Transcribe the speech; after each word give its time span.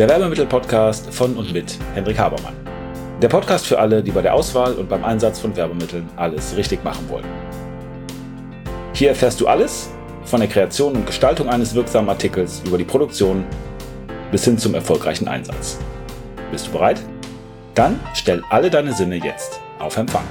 der 0.00 0.08
Werbemittel-Podcast 0.08 1.12
von 1.12 1.36
und 1.36 1.52
mit 1.52 1.76
Hendrik 1.92 2.18
Habermann. 2.18 2.54
Der 3.20 3.28
Podcast 3.28 3.66
für 3.66 3.78
alle, 3.78 4.02
die 4.02 4.10
bei 4.10 4.22
der 4.22 4.32
Auswahl 4.32 4.72
und 4.72 4.88
beim 4.88 5.04
Einsatz 5.04 5.38
von 5.38 5.54
Werbemitteln 5.54 6.08
alles 6.16 6.56
richtig 6.56 6.82
machen 6.82 7.06
wollen. 7.10 7.26
Hier 8.94 9.10
erfährst 9.10 9.42
du 9.42 9.46
alles 9.46 9.90
von 10.24 10.40
der 10.40 10.48
Kreation 10.48 10.94
und 10.94 11.04
Gestaltung 11.04 11.50
eines 11.50 11.74
wirksamen 11.74 12.08
Artikels 12.08 12.62
über 12.64 12.78
die 12.78 12.84
Produktion 12.84 13.44
bis 14.30 14.42
hin 14.42 14.56
zum 14.56 14.74
erfolgreichen 14.74 15.28
Einsatz. 15.28 15.76
Bist 16.50 16.68
du 16.68 16.72
bereit? 16.72 17.02
Dann 17.74 18.00
stell 18.14 18.42
alle 18.48 18.70
deine 18.70 18.94
Sinne 18.94 19.16
jetzt 19.16 19.60
auf 19.78 19.98
Empfang. 19.98 20.24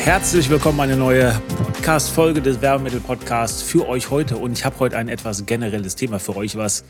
Herzlich 0.00 0.50
willkommen, 0.50 0.80
eine 0.80 0.96
neue 0.96 1.40
Podcast-Folge 1.56 2.42
des 2.42 2.60
Werbemittel-Podcasts 2.60 3.62
für 3.62 3.88
euch 3.88 4.10
heute. 4.10 4.38
Und 4.38 4.54
ich 4.54 4.64
habe 4.64 4.76
heute 4.80 4.96
ein 4.96 5.08
etwas 5.08 5.46
generelles 5.46 5.94
Thema 5.94 6.18
für 6.18 6.34
euch, 6.34 6.56
was 6.56 6.82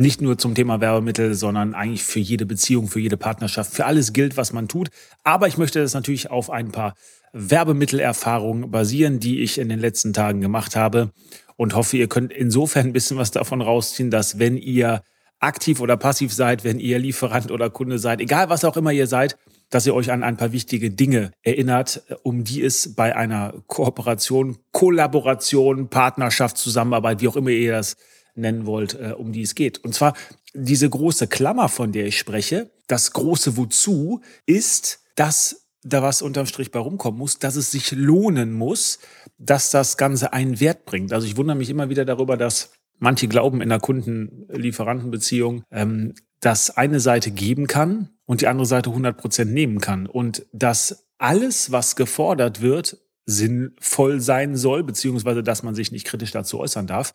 nicht 0.00 0.22
nur 0.22 0.38
zum 0.38 0.54
Thema 0.54 0.80
Werbemittel, 0.80 1.34
sondern 1.34 1.74
eigentlich 1.74 2.02
für 2.02 2.20
jede 2.20 2.46
Beziehung, 2.46 2.88
für 2.88 3.00
jede 3.00 3.18
Partnerschaft, 3.18 3.72
für 3.72 3.84
alles 3.84 4.12
gilt, 4.12 4.36
was 4.36 4.52
man 4.52 4.66
tut. 4.66 4.88
Aber 5.24 5.46
ich 5.46 5.58
möchte 5.58 5.80
das 5.80 5.92
natürlich 5.92 6.30
auf 6.30 6.48
ein 6.50 6.72
paar 6.72 6.94
Werbemittelerfahrungen 7.32 8.70
basieren, 8.70 9.20
die 9.20 9.40
ich 9.40 9.58
in 9.58 9.68
den 9.68 9.78
letzten 9.78 10.12
Tagen 10.12 10.40
gemacht 10.40 10.74
habe 10.74 11.10
und 11.56 11.74
hoffe, 11.74 11.98
ihr 11.98 12.08
könnt 12.08 12.32
insofern 12.32 12.86
ein 12.86 12.92
bisschen 12.94 13.18
was 13.18 13.30
davon 13.30 13.60
rausziehen, 13.60 14.10
dass 14.10 14.38
wenn 14.38 14.56
ihr 14.56 15.02
aktiv 15.38 15.80
oder 15.80 15.96
passiv 15.98 16.32
seid, 16.32 16.64
wenn 16.64 16.80
ihr 16.80 16.98
Lieferant 16.98 17.50
oder 17.50 17.68
Kunde 17.68 17.98
seid, 17.98 18.20
egal 18.20 18.48
was 18.48 18.64
auch 18.64 18.78
immer 18.78 18.92
ihr 18.92 19.06
seid, 19.06 19.36
dass 19.68 19.86
ihr 19.86 19.94
euch 19.94 20.10
an 20.10 20.22
ein 20.22 20.38
paar 20.38 20.52
wichtige 20.52 20.90
Dinge 20.90 21.30
erinnert, 21.42 22.02
um 22.22 22.42
die 22.42 22.62
es 22.62 22.94
bei 22.94 23.14
einer 23.14 23.52
Kooperation, 23.66 24.56
Kollaboration, 24.72 25.88
Partnerschaft, 25.88 26.56
Zusammenarbeit, 26.56 27.20
wie 27.20 27.28
auch 27.28 27.36
immer 27.36 27.50
ihr 27.50 27.72
das 27.72 27.96
nennen 28.34 28.66
wollt, 28.66 28.94
äh, 28.94 29.14
um 29.16 29.32
die 29.32 29.42
es 29.42 29.54
geht. 29.54 29.78
Und 29.78 29.94
zwar 29.94 30.14
diese 30.54 30.88
große 30.88 31.26
Klammer, 31.26 31.68
von 31.68 31.92
der 31.92 32.06
ich 32.06 32.18
spreche, 32.18 32.70
das 32.86 33.12
große 33.12 33.56
Wozu, 33.56 34.20
ist, 34.46 35.00
dass 35.14 35.68
da 35.82 36.02
was 36.02 36.22
unterm 36.22 36.46
Strich 36.46 36.70
bei 36.70 36.78
rumkommen 36.78 37.18
muss, 37.18 37.38
dass 37.38 37.56
es 37.56 37.70
sich 37.70 37.92
lohnen 37.92 38.52
muss, 38.52 38.98
dass 39.38 39.70
das 39.70 39.96
Ganze 39.96 40.32
einen 40.32 40.60
Wert 40.60 40.84
bringt. 40.84 41.12
Also 41.12 41.26
ich 41.26 41.36
wundere 41.36 41.56
mich 41.56 41.70
immer 41.70 41.88
wieder 41.88 42.04
darüber, 42.04 42.36
dass 42.36 42.72
manche 42.98 43.28
glauben 43.28 43.62
in 43.62 43.70
der 43.70 43.80
Kunden-Lieferanten-Beziehung, 43.80 45.62
ähm, 45.70 46.14
dass 46.40 46.76
eine 46.76 47.00
Seite 47.00 47.30
geben 47.30 47.66
kann 47.66 48.10
und 48.26 48.40
die 48.42 48.46
andere 48.46 48.66
Seite 48.66 48.90
100 48.90 49.16
Prozent 49.16 49.52
nehmen 49.52 49.80
kann. 49.80 50.06
Und 50.06 50.46
dass 50.52 51.06
alles, 51.18 51.72
was 51.72 51.96
gefordert 51.96 52.60
wird, 52.60 52.98
sinnvoll 53.26 54.20
sein 54.20 54.56
soll, 54.56 54.82
beziehungsweise 54.82 55.42
dass 55.42 55.62
man 55.62 55.74
sich 55.74 55.92
nicht 55.92 56.06
kritisch 56.06 56.32
dazu 56.32 56.58
äußern 56.58 56.86
darf 56.86 57.14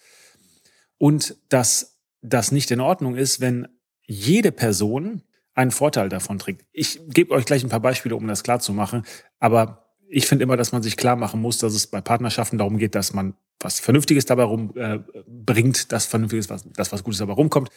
und 0.97 1.35
dass 1.49 1.99
das 2.21 2.51
nicht 2.51 2.71
in 2.71 2.79
Ordnung 2.79 3.15
ist, 3.15 3.39
wenn 3.41 3.67
jede 4.05 4.51
Person 4.51 5.21
einen 5.53 5.71
Vorteil 5.71 6.09
davon 6.09 6.39
trägt. 6.39 6.65
Ich 6.71 6.99
gebe 7.07 7.33
euch 7.33 7.45
gleich 7.45 7.63
ein 7.63 7.69
paar 7.69 7.79
Beispiele, 7.79 8.15
um 8.15 8.27
das 8.27 8.43
klar 8.43 8.59
zu 8.59 8.73
machen, 8.73 9.03
aber 9.39 9.85
ich 10.07 10.27
finde 10.27 10.43
immer, 10.43 10.57
dass 10.57 10.71
man 10.71 10.83
sich 10.83 10.97
klar 10.97 11.15
machen 11.15 11.41
muss, 11.41 11.57
dass 11.57 11.73
es 11.73 11.87
bei 11.87 12.01
Partnerschaften 12.01 12.57
darum 12.57 12.77
geht, 12.77 12.95
dass 12.95 13.13
man 13.13 13.35
was 13.59 13.79
Vernünftiges 13.79 14.25
dabei 14.25 14.43
rumbringt, 14.43 15.77
äh, 15.81 15.85
das 15.87 16.05
Vernünftiges, 16.05 16.49
was, 16.49 16.65
das 16.73 16.91
was 16.91 17.03
Gutes 17.03 17.19
dabei 17.19 17.33
rumkommt, 17.33 17.69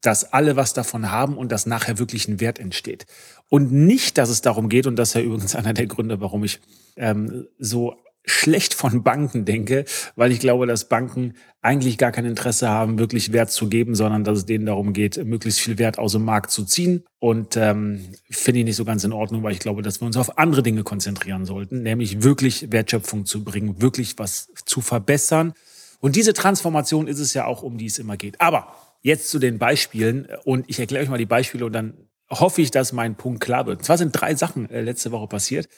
dass 0.00 0.32
alle 0.32 0.56
was 0.56 0.72
davon 0.72 1.10
haben 1.10 1.36
und 1.36 1.52
dass 1.52 1.66
nachher 1.66 1.98
wirklich 1.98 2.26
ein 2.26 2.40
Wert 2.40 2.58
entsteht. 2.58 3.06
Und 3.48 3.70
nicht, 3.70 4.18
dass 4.18 4.28
es 4.28 4.40
darum 4.40 4.68
geht, 4.68 4.86
und 4.86 4.96
das 4.96 5.10
ist 5.10 5.14
ja 5.14 5.20
übrigens 5.20 5.54
einer 5.56 5.74
der 5.74 5.86
Gründe, 5.86 6.20
warum 6.20 6.42
ich 6.42 6.60
ähm, 6.96 7.46
so 7.58 7.96
schlecht 8.26 8.74
von 8.74 9.04
Banken 9.04 9.44
denke, 9.44 9.84
weil 10.16 10.32
ich 10.32 10.40
glaube, 10.40 10.66
dass 10.66 10.88
Banken 10.88 11.34
eigentlich 11.62 11.96
gar 11.96 12.10
kein 12.10 12.24
Interesse 12.24 12.68
haben, 12.68 12.98
wirklich 12.98 13.32
Wert 13.32 13.50
zu 13.50 13.68
geben, 13.68 13.94
sondern 13.94 14.24
dass 14.24 14.38
es 14.38 14.46
denen 14.46 14.66
darum 14.66 14.92
geht, 14.92 15.24
möglichst 15.24 15.60
viel 15.60 15.78
Wert 15.78 15.98
aus 15.98 16.12
dem 16.12 16.24
Markt 16.24 16.50
zu 16.50 16.64
ziehen. 16.64 17.04
Und 17.20 17.56
ähm, 17.56 18.00
finde 18.28 18.60
ich 18.60 18.64
nicht 18.66 18.76
so 18.76 18.84
ganz 18.84 19.04
in 19.04 19.12
Ordnung, 19.12 19.44
weil 19.44 19.52
ich 19.52 19.60
glaube, 19.60 19.82
dass 19.82 20.00
wir 20.00 20.06
uns 20.06 20.16
auf 20.16 20.38
andere 20.38 20.64
Dinge 20.64 20.82
konzentrieren 20.82 21.44
sollten, 21.44 21.82
nämlich 21.82 22.22
wirklich 22.22 22.72
Wertschöpfung 22.72 23.26
zu 23.26 23.44
bringen, 23.44 23.80
wirklich 23.80 24.18
was 24.18 24.48
zu 24.64 24.80
verbessern. 24.80 25.54
Und 26.00 26.16
diese 26.16 26.34
Transformation 26.34 27.06
ist 27.06 27.20
es 27.20 27.32
ja 27.32 27.46
auch, 27.46 27.62
um 27.62 27.78
die 27.78 27.86
es 27.86 27.98
immer 27.98 28.16
geht. 28.16 28.40
Aber 28.40 28.74
jetzt 29.02 29.30
zu 29.30 29.38
den 29.38 29.58
Beispielen 29.58 30.26
und 30.44 30.64
ich 30.68 30.80
erkläre 30.80 31.04
euch 31.04 31.10
mal 31.10 31.18
die 31.18 31.26
Beispiele 31.26 31.64
und 31.64 31.72
dann 31.72 31.94
hoffe 32.28 32.60
ich, 32.60 32.72
dass 32.72 32.92
mein 32.92 33.14
Punkt 33.14 33.40
klar 33.40 33.66
wird. 33.66 33.78
Und 33.78 33.84
zwar 33.84 33.98
sind 33.98 34.10
drei 34.10 34.34
Sachen 34.34 34.68
äh, 34.68 34.80
letzte 34.80 35.12
Woche 35.12 35.28
passiert 35.28 35.68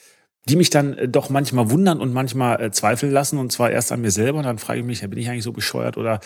die 0.45 0.55
mich 0.55 0.69
dann 0.69 0.97
äh, 0.97 1.07
doch 1.07 1.29
manchmal 1.29 1.69
wundern 1.69 1.99
und 1.99 2.13
manchmal 2.13 2.61
äh, 2.61 2.71
zweifeln 2.71 3.11
lassen. 3.11 3.37
Und 3.37 3.51
zwar 3.51 3.71
erst 3.71 3.91
an 3.91 4.01
mir 4.01 4.11
selber. 4.11 4.39
Und 4.39 4.45
dann 4.45 4.57
frage 4.57 4.79
ich 4.79 4.85
mich, 4.85 5.01
ja, 5.01 5.07
bin 5.07 5.19
ich 5.19 5.29
eigentlich 5.29 5.43
so 5.43 5.51
bescheuert? 5.51 5.97
Oder, 5.97 6.19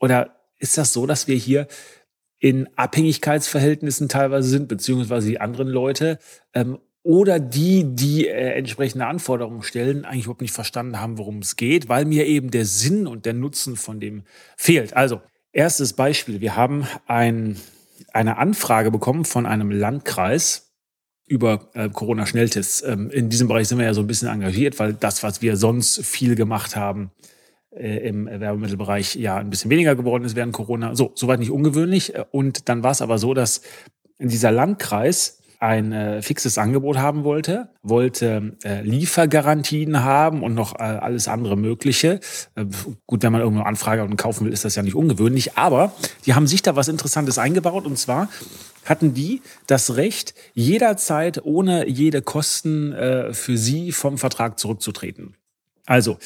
oder 0.00 0.36
ist 0.58 0.78
das 0.78 0.92
so, 0.92 1.06
dass 1.06 1.28
wir 1.28 1.36
hier 1.36 1.66
in 2.38 2.68
Abhängigkeitsverhältnissen 2.76 4.08
teilweise 4.08 4.48
sind, 4.48 4.68
beziehungsweise 4.68 5.28
die 5.28 5.40
anderen 5.40 5.68
Leute, 5.68 6.18
ähm, 6.52 6.78
oder 7.02 7.38
die, 7.38 7.94
die 7.94 8.26
äh, 8.26 8.54
entsprechende 8.54 9.06
Anforderungen 9.06 9.62
stellen, 9.62 10.04
eigentlich 10.04 10.24
überhaupt 10.24 10.40
nicht 10.40 10.54
verstanden 10.54 11.00
haben, 11.00 11.18
worum 11.18 11.38
es 11.38 11.56
geht, 11.56 11.88
weil 11.88 12.06
mir 12.06 12.26
eben 12.26 12.50
der 12.50 12.64
Sinn 12.64 13.06
und 13.06 13.26
der 13.26 13.34
Nutzen 13.34 13.76
von 13.76 14.00
dem 14.00 14.24
fehlt. 14.56 14.96
Also, 14.96 15.20
erstes 15.52 15.92
Beispiel. 15.92 16.40
Wir 16.40 16.56
haben 16.56 16.86
ein, 17.06 17.58
eine 18.12 18.38
Anfrage 18.38 18.90
bekommen 18.90 19.26
von 19.26 19.44
einem 19.44 19.70
Landkreis, 19.70 20.63
über 21.26 21.68
äh, 21.74 21.88
Corona-Schnelltests. 21.88 22.82
Ähm, 22.82 23.10
in 23.10 23.30
diesem 23.30 23.48
Bereich 23.48 23.68
sind 23.68 23.78
wir 23.78 23.86
ja 23.86 23.94
so 23.94 24.02
ein 24.02 24.06
bisschen 24.06 24.28
engagiert, 24.28 24.78
weil 24.78 24.94
das, 24.94 25.22
was 25.22 25.42
wir 25.42 25.56
sonst 25.56 26.04
viel 26.04 26.34
gemacht 26.34 26.76
haben, 26.76 27.10
äh, 27.70 28.08
im 28.08 28.26
Werbemittelbereich 28.26 29.16
ja 29.16 29.36
ein 29.36 29.50
bisschen 29.50 29.70
weniger 29.70 29.96
geworden 29.96 30.24
ist 30.24 30.36
während 30.36 30.52
Corona. 30.52 30.94
So, 30.94 31.12
soweit 31.14 31.40
nicht 31.40 31.50
ungewöhnlich. 31.50 32.12
Und 32.30 32.68
dann 32.68 32.82
war 32.82 32.90
es 32.90 33.02
aber 33.02 33.18
so, 33.18 33.34
dass 33.34 33.62
in 34.18 34.28
dieser 34.28 34.52
Landkreis 34.52 35.40
ein 35.64 35.92
äh, 35.92 36.20
fixes 36.20 36.58
Angebot 36.58 36.98
haben 36.98 37.24
wollte, 37.24 37.70
wollte 37.82 38.58
äh, 38.64 38.82
Liefergarantien 38.82 40.04
haben 40.04 40.42
und 40.42 40.54
noch 40.54 40.74
äh, 40.74 40.82
alles 40.82 41.26
andere 41.26 41.56
Mögliche. 41.56 42.20
Äh, 42.54 42.66
gut, 43.06 43.22
wenn 43.22 43.32
man 43.32 43.40
irgendwo 43.40 43.62
Anfrage 43.62 44.04
und 44.04 44.16
kaufen 44.16 44.44
will, 44.44 44.52
ist 44.52 44.66
das 44.66 44.74
ja 44.74 44.82
nicht 44.82 44.94
ungewöhnlich. 44.94 45.56
Aber 45.56 45.92
die 46.26 46.34
haben 46.34 46.46
sich 46.46 46.60
da 46.60 46.76
was 46.76 46.88
Interessantes 46.88 47.38
eingebaut 47.38 47.86
und 47.86 47.98
zwar 47.98 48.28
hatten 48.84 49.14
die 49.14 49.40
das 49.66 49.96
Recht, 49.96 50.34
jederzeit 50.52 51.42
ohne 51.42 51.88
jede 51.88 52.20
Kosten 52.20 52.92
äh, 52.92 53.32
für 53.32 53.56
sie 53.56 53.92
vom 53.92 54.18
Vertrag 54.18 54.58
zurückzutreten. 54.58 55.34
Also, 55.86 56.18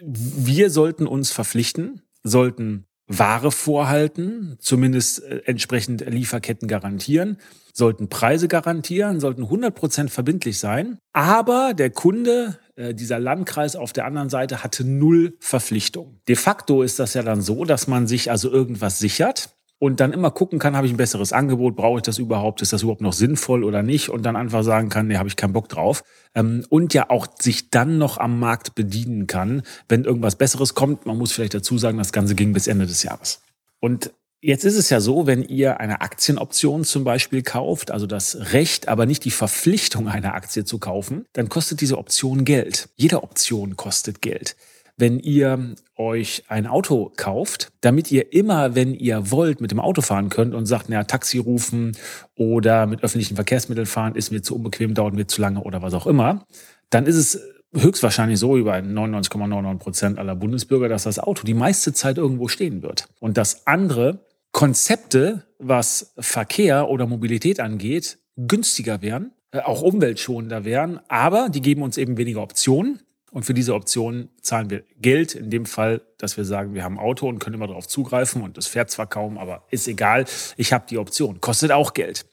wir 0.00 0.70
sollten 0.70 1.08
uns 1.08 1.32
verpflichten, 1.32 2.02
sollten 2.22 2.86
Ware 3.08 3.50
vorhalten, 3.50 4.56
zumindest 4.60 5.24
äh, 5.24 5.42
entsprechend 5.46 6.08
Lieferketten 6.08 6.68
garantieren, 6.68 7.38
sollten 7.72 8.08
Preise 8.08 8.48
garantieren, 8.48 9.20
sollten 9.20 9.44
100% 9.44 10.08
verbindlich 10.08 10.58
sein. 10.58 10.98
Aber 11.12 11.74
der 11.74 11.90
Kunde, 11.90 12.58
äh, 12.76 12.94
dieser 12.94 13.18
Landkreis 13.18 13.76
auf 13.76 13.92
der 13.92 14.04
anderen 14.04 14.28
Seite, 14.28 14.62
hatte 14.62 14.84
null 14.84 15.36
Verpflichtung. 15.40 16.20
De 16.28 16.36
facto 16.36 16.82
ist 16.82 16.98
das 16.98 17.14
ja 17.14 17.22
dann 17.22 17.40
so, 17.42 17.64
dass 17.64 17.88
man 17.88 18.06
sich 18.06 18.30
also 18.30 18.50
irgendwas 18.50 18.98
sichert 18.98 19.50
und 19.82 19.98
dann 19.98 20.12
immer 20.12 20.30
gucken 20.30 20.60
kann, 20.60 20.76
habe 20.76 20.86
ich 20.86 20.92
ein 20.92 20.96
besseres 20.96 21.32
Angebot, 21.32 21.74
brauche 21.74 21.96
ich 21.96 22.02
das 22.02 22.18
überhaupt, 22.18 22.62
ist 22.62 22.72
das 22.72 22.82
überhaupt 22.82 23.00
noch 23.00 23.12
sinnvoll 23.12 23.64
oder 23.64 23.82
nicht 23.82 24.10
und 24.10 24.22
dann 24.22 24.36
einfach 24.36 24.62
sagen 24.62 24.90
kann, 24.90 25.08
nee, 25.08 25.16
habe 25.16 25.28
ich 25.28 25.34
keinen 25.34 25.52
Bock 25.52 25.68
drauf. 25.68 26.04
Ähm, 26.36 26.64
und 26.68 26.94
ja 26.94 27.10
auch 27.10 27.26
sich 27.40 27.70
dann 27.70 27.98
noch 27.98 28.16
am 28.18 28.38
Markt 28.38 28.76
bedienen 28.76 29.26
kann, 29.26 29.62
wenn 29.88 30.04
irgendwas 30.04 30.36
Besseres 30.36 30.74
kommt. 30.74 31.04
Man 31.04 31.18
muss 31.18 31.32
vielleicht 31.32 31.54
dazu 31.54 31.78
sagen, 31.78 31.98
das 31.98 32.12
Ganze 32.12 32.36
ging 32.36 32.52
bis 32.52 32.68
Ende 32.68 32.86
des 32.86 33.02
Jahres. 33.02 33.42
Und 33.80 34.12
Jetzt 34.44 34.64
ist 34.64 34.76
es 34.76 34.90
ja 34.90 34.98
so, 34.98 35.28
wenn 35.28 35.44
ihr 35.44 35.78
eine 35.78 36.00
Aktienoption 36.00 36.82
zum 36.82 37.04
Beispiel 37.04 37.42
kauft, 37.42 37.92
also 37.92 38.08
das 38.08 38.52
Recht, 38.52 38.88
aber 38.88 39.06
nicht 39.06 39.24
die 39.24 39.30
Verpflichtung, 39.30 40.08
eine 40.08 40.34
Aktie 40.34 40.64
zu 40.64 40.78
kaufen, 40.78 41.26
dann 41.32 41.48
kostet 41.48 41.80
diese 41.80 41.96
Option 41.96 42.44
Geld. 42.44 42.88
Jede 42.96 43.22
Option 43.22 43.76
kostet 43.76 44.20
Geld 44.20 44.56
wenn 44.98 45.18
ihr 45.18 45.74
euch 45.96 46.44
ein 46.48 46.66
Auto 46.66 47.12
kauft, 47.16 47.72
damit 47.80 48.12
ihr 48.12 48.32
immer, 48.32 48.74
wenn 48.74 48.94
ihr 48.94 49.30
wollt, 49.30 49.60
mit 49.60 49.70
dem 49.70 49.80
Auto 49.80 50.02
fahren 50.02 50.28
könnt 50.28 50.54
und 50.54 50.66
sagt, 50.66 50.88
naja, 50.88 51.04
Taxi 51.04 51.38
rufen 51.38 51.96
oder 52.36 52.86
mit 52.86 53.02
öffentlichen 53.02 53.34
Verkehrsmitteln 53.34 53.86
fahren 53.86 54.14
ist 54.14 54.30
mir 54.30 54.42
zu 54.42 54.54
unbequem, 54.54 54.94
dauert 54.94 55.14
mir 55.14 55.26
zu 55.26 55.40
lange 55.40 55.60
oder 55.62 55.82
was 55.82 55.94
auch 55.94 56.06
immer, 56.06 56.46
dann 56.90 57.06
ist 57.06 57.16
es 57.16 57.40
höchstwahrscheinlich 57.74 58.38
so 58.38 58.56
über 58.56 58.74
99,99 58.74 59.78
Prozent 59.78 60.18
aller 60.18 60.36
Bundesbürger, 60.36 60.88
dass 60.88 61.04
das 61.04 61.18
Auto 61.18 61.44
die 61.44 61.54
meiste 61.54 61.92
Zeit 61.92 62.18
irgendwo 62.18 62.48
stehen 62.48 62.82
wird. 62.82 63.08
Und 63.18 63.38
dass 63.38 63.66
andere 63.66 64.20
Konzepte, 64.52 65.46
was 65.58 66.12
Verkehr 66.18 66.88
oder 66.88 67.06
Mobilität 67.06 67.58
angeht, 67.58 68.18
günstiger 68.36 69.02
wären, 69.02 69.32
äh, 69.50 69.60
auch 69.60 69.82
umweltschonender 69.82 70.64
wären, 70.64 71.00
aber 71.08 71.48
die 71.48 71.60
geben 71.60 71.82
uns 71.82 71.96
eben 71.96 72.16
weniger 72.16 72.42
Optionen 72.42 73.00
und 73.32 73.44
für 73.44 73.54
diese 73.54 73.74
Option 73.74 74.28
zahlen 74.42 74.68
wir 74.68 74.84
Geld. 74.98 75.34
In 75.34 75.48
dem 75.48 75.64
Fall, 75.64 76.02
dass 76.18 76.36
wir 76.36 76.44
sagen, 76.44 76.74
wir 76.74 76.84
haben 76.84 76.98
ein 76.98 77.04
Auto 77.04 77.26
und 77.28 77.38
können 77.38 77.54
immer 77.54 77.66
darauf 77.66 77.88
zugreifen 77.88 78.42
und 78.42 78.58
das 78.58 78.66
fährt 78.66 78.90
zwar 78.90 79.06
kaum, 79.06 79.38
aber 79.38 79.64
ist 79.70 79.88
egal. 79.88 80.26
Ich 80.58 80.72
habe 80.74 80.84
die 80.88 80.98
Option. 80.98 81.40
Kostet 81.40 81.72
auch 81.72 81.94
Geld. 81.94 82.26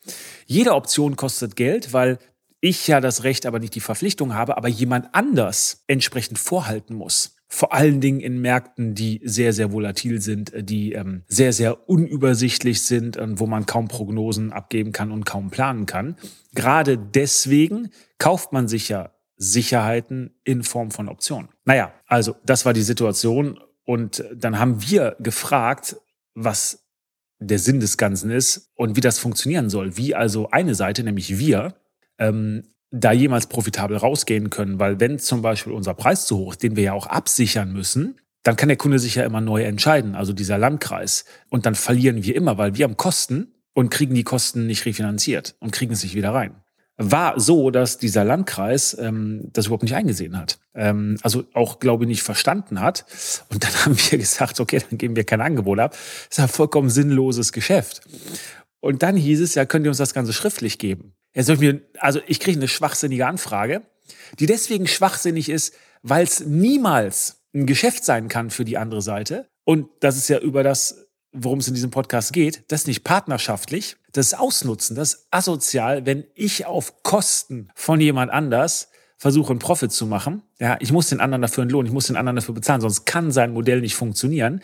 Jede 0.45 0.75
Option 0.75 1.15
kostet 1.15 1.55
Geld, 1.55 1.93
weil 1.93 2.19
ich 2.59 2.85
ja 2.87 2.99
das 2.99 3.23
Recht, 3.23 3.45
aber 3.45 3.59
nicht 3.59 3.75
die 3.75 3.79
Verpflichtung 3.79 4.33
habe, 4.33 4.57
aber 4.57 4.67
jemand 4.67 5.07
anders 5.13 5.83
entsprechend 5.87 6.37
vorhalten 6.37 6.95
muss. 6.95 7.37
Vor 7.51 7.73
allen 7.73 7.99
Dingen 7.99 8.19
in 8.19 8.39
Märkten, 8.41 8.93
die 8.93 9.21
sehr, 9.23 9.53
sehr 9.53 9.71
volatil 9.71 10.21
sind, 10.21 10.51
die 10.55 10.93
ähm, 10.93 11.23
sehr, 11.27 11.51
sehr 11.51 11.89
unübersichtlich 11.89 12.83
sind 12.83 13.17
und 13.17 13.39
wo 13.39 13.47
man 13.47 13.65
kaum 13.65 13.87
Prognosen 13.87 14.53
abgeben 14.53 14.91
kann 14.91 15.11
und 15.11 15.25
kaum 15.25 15.49
planen 15.49 15.87
kann. 15.87 16.15
Gerade 16.53 16.97
deswegen 16.97 17.89
kauft 18.19 18.53
man 18.53 18.67
sich 18.67 18.89
ja 18.89 19.11
Sicherheiten 19.35 20.35
in 20.43 20.63
Form 20.63 20.91
von 20.91 21.09
Optionen. 21.09 21.49
Naja, 21.65 21.91
also 22.05 22.35
das 22.45 22.65
war 22.65 22.73
die 22.73 22.83
Situation 22.83 23.59
und 23.83 24.23
dann 24.35 24.59
haben 24.59 24.87
wir 24.87 25.15
gefragt, 25.19 25.95
was 26.35 26.85
der 27.39 27.57
Sinn 27.57 27.79
des 27.79 27.97
Ganzen 27.97 28.29
ist 28.29 28.69
und 28.75 28.95
wie 28.95 29.01
das 29.01 29.17
funktionieren 29.17 29.69
soll. 29.69 29.97
Wie 29.97 30.13
also 30.13 30.51
eine 30.51 30.75
Seite, 30.75 31.03
nämlich 31.03 31.39
wir, 31.39 31.73
ähm, 32.19 32.65
da 32.91 33.11
jemals 33.11 33.47
profitabel 33.47 33.97
rausgehen 33.97 34.49
können, 34.49 34.79
weil 34.79 34.99
wenn 34.99 35.19
zum 35.19 35.41
Beispiel 35.41 35.73
unser 35.73 35.93
Preis 35.93 36.25
zu 36.25 36.37
hoch 36.37 36.51
ist, 36.53 36.63
den 36.63 36.75
wir 36.75 36.83
ja 36.83 36.93
auch 36.93 37.07
absichern 37.07 37.71
müssen, 37.71 38.19
dann 38.43 38.55
kann 38.55 38.69
der 38.69 38.77
Kunde 38.77 38.99
sich 38.99 39.15
ja 39.15 39.25
immer 39.25 39.41
neu 39.41 39.63
entscheiden, 39.63 40.15
also 40.15 40.33
dieser 40.33 40.57
Landkreis. 40.57 41.25
Und 41.49 41.65
dann 41.65 41.75
verlieren 41.75 42.23
wir 42.23 42.35
immer, 42.35 42.57
weil 42.57 42.75
wir 42.75 42.85
haben 42.85 42.97
Kosten 42.97 43.53
und 43.73 43.89
kriegen 43.89 44.15
die 44.15 44.23
Kosten 44.23 44.65
nicht 44.65 44.85
refinanziert 44.85 45.55
und 45.59 45.71
kriegen 45.71 45.93
es 45.93 46.03
nicht 46.03 46.15
wieder 46.15 46.33
rein. 46.33 46.55
War 46.97 47.39
so, 47.39 47.69
dass 47.71 47.97
dieser 47.97 48.25
Landkreis 48.25 48.97
ähm, 48.99 49.49
das 49.53 49.67
überhaupt 49.67 49.83
nicht 49.83 49.95
eingesehen 49.95 50.37
hat. 50.37 50.59
Ähm, 50.73 51.17
also 51.21 51.45
auch, 51.53 51.79
glaube 51.79 52.03
ich, 52.03 52.09
nicht 52.09 52.23
verstanden 52.23 52.81
hat. 52.81 53.05
Und 53.49 53.63
dann 53.63 53.73
haben 53.85 53.97
wir 53.97 54.17
gesagt, 54.17 54.59
okay, 54.59 54.81
dann 54.89 54.97
geben 54.97 55.15
wir 55.15 55.23
kein 55.23 55.41
Angebot 55.41 55.79
ab. 55.79 55.91
Das 55.91 56.37
ist 56.37 56.39
ein 56.39 56.49
vollkommen 56.49 56.89
sinnloses 56.89 57.53
Geschäft. 57.53 58.01
Und 58.81 59.03
dann 59.03 59.15
hieß 59.15 59.41
es, 59.41 59.55
ja, 59.55 59.65
könnt 59.65 59.85
ihr 59.85 59.91
uns 59.91 59.97
das 59.97 60.13
Ganze 60.13 60.33
schriftlich 60.33 60.77
geben? 60.77 61.13
Jetzt 61.33 61.47
soll 61.47 61.55
ich 61.55 61.61
mir, 61.61 61.81
also 61.99 62.19
ich 62.27 62.39
kriege 62.39 62.57
eine 62.57 62.67
schwachsinnige 62.67 63.27
Anfrage, 63.27 63.83
die 64.39 64.45
deswegen 64.45 64.87
schwachsinnig 64.87 65.49
ist, 65.49 65.73
weil 66.01 66.23
es 66.23 66.41
niemals 66.41 67.43
ein 67.53 67.65
Geschäft 67.65 68.03
sein 68.05 68.27
kann 68.27 68.49
für 68.49 68.65
die 68.65 68.77
andere 68.77 69.01
Seite. 69.01 69.47
Und 69.63 69.87
das 69.99 70.17
ist 70.17 70.29
ja 70.29 70.39
über 70.39 70.63
das, 70.63 71.07
worum 71.31 71.59
es 71.59 71.67
in 71.67 71.73
diesem 71.73 71.91
Podcast 71.91 72.33
geht. 72.33 72.63
Das 72.69 72.81
ist 72.81 72.87
nicht 72.87 73.03
partnerschaftlich, 73.03 73.97
das 74.11 74.27
ist 74.27 74.39
Ausnutzen, 74.39 74.95
das 74.95 75.13
ist 75.13 75.27
asozial, 75.31 76.05
wenn 76.05 76.25
ich 76.33 76.65
auf 76.65 77.03
Kosten 77.03 77.69
von 77.75 77.99
jemand 77.99 78.31
anders 78.31 78.89
versuche, 79.17 79.51
einen 79.51 79.59
Profit 79.59 79.91
zu 79.91 80.07
machen. 80.07 80.41
Ja, 80.59 80.77
ich 80.79 80.91
muss 80.91 81.09
den 81.09 81.19
anderen 81.19 81.41
dafür 81.41 81.63
entlohnen, 81.63 81.87
ich 81.87 81.93
muss 81.93 82.07
den 82.07 82.15
anderen 82.15 82.37
dafür 82.37 82.55
bezahlen, 82.55 82.81
sonst 82.81 83.05
kann 83.05 83.31
sein 83.31 83.53
Modell 83.53 83.81
nicht 83.81 83.95
funktionieren. 83.95 84.61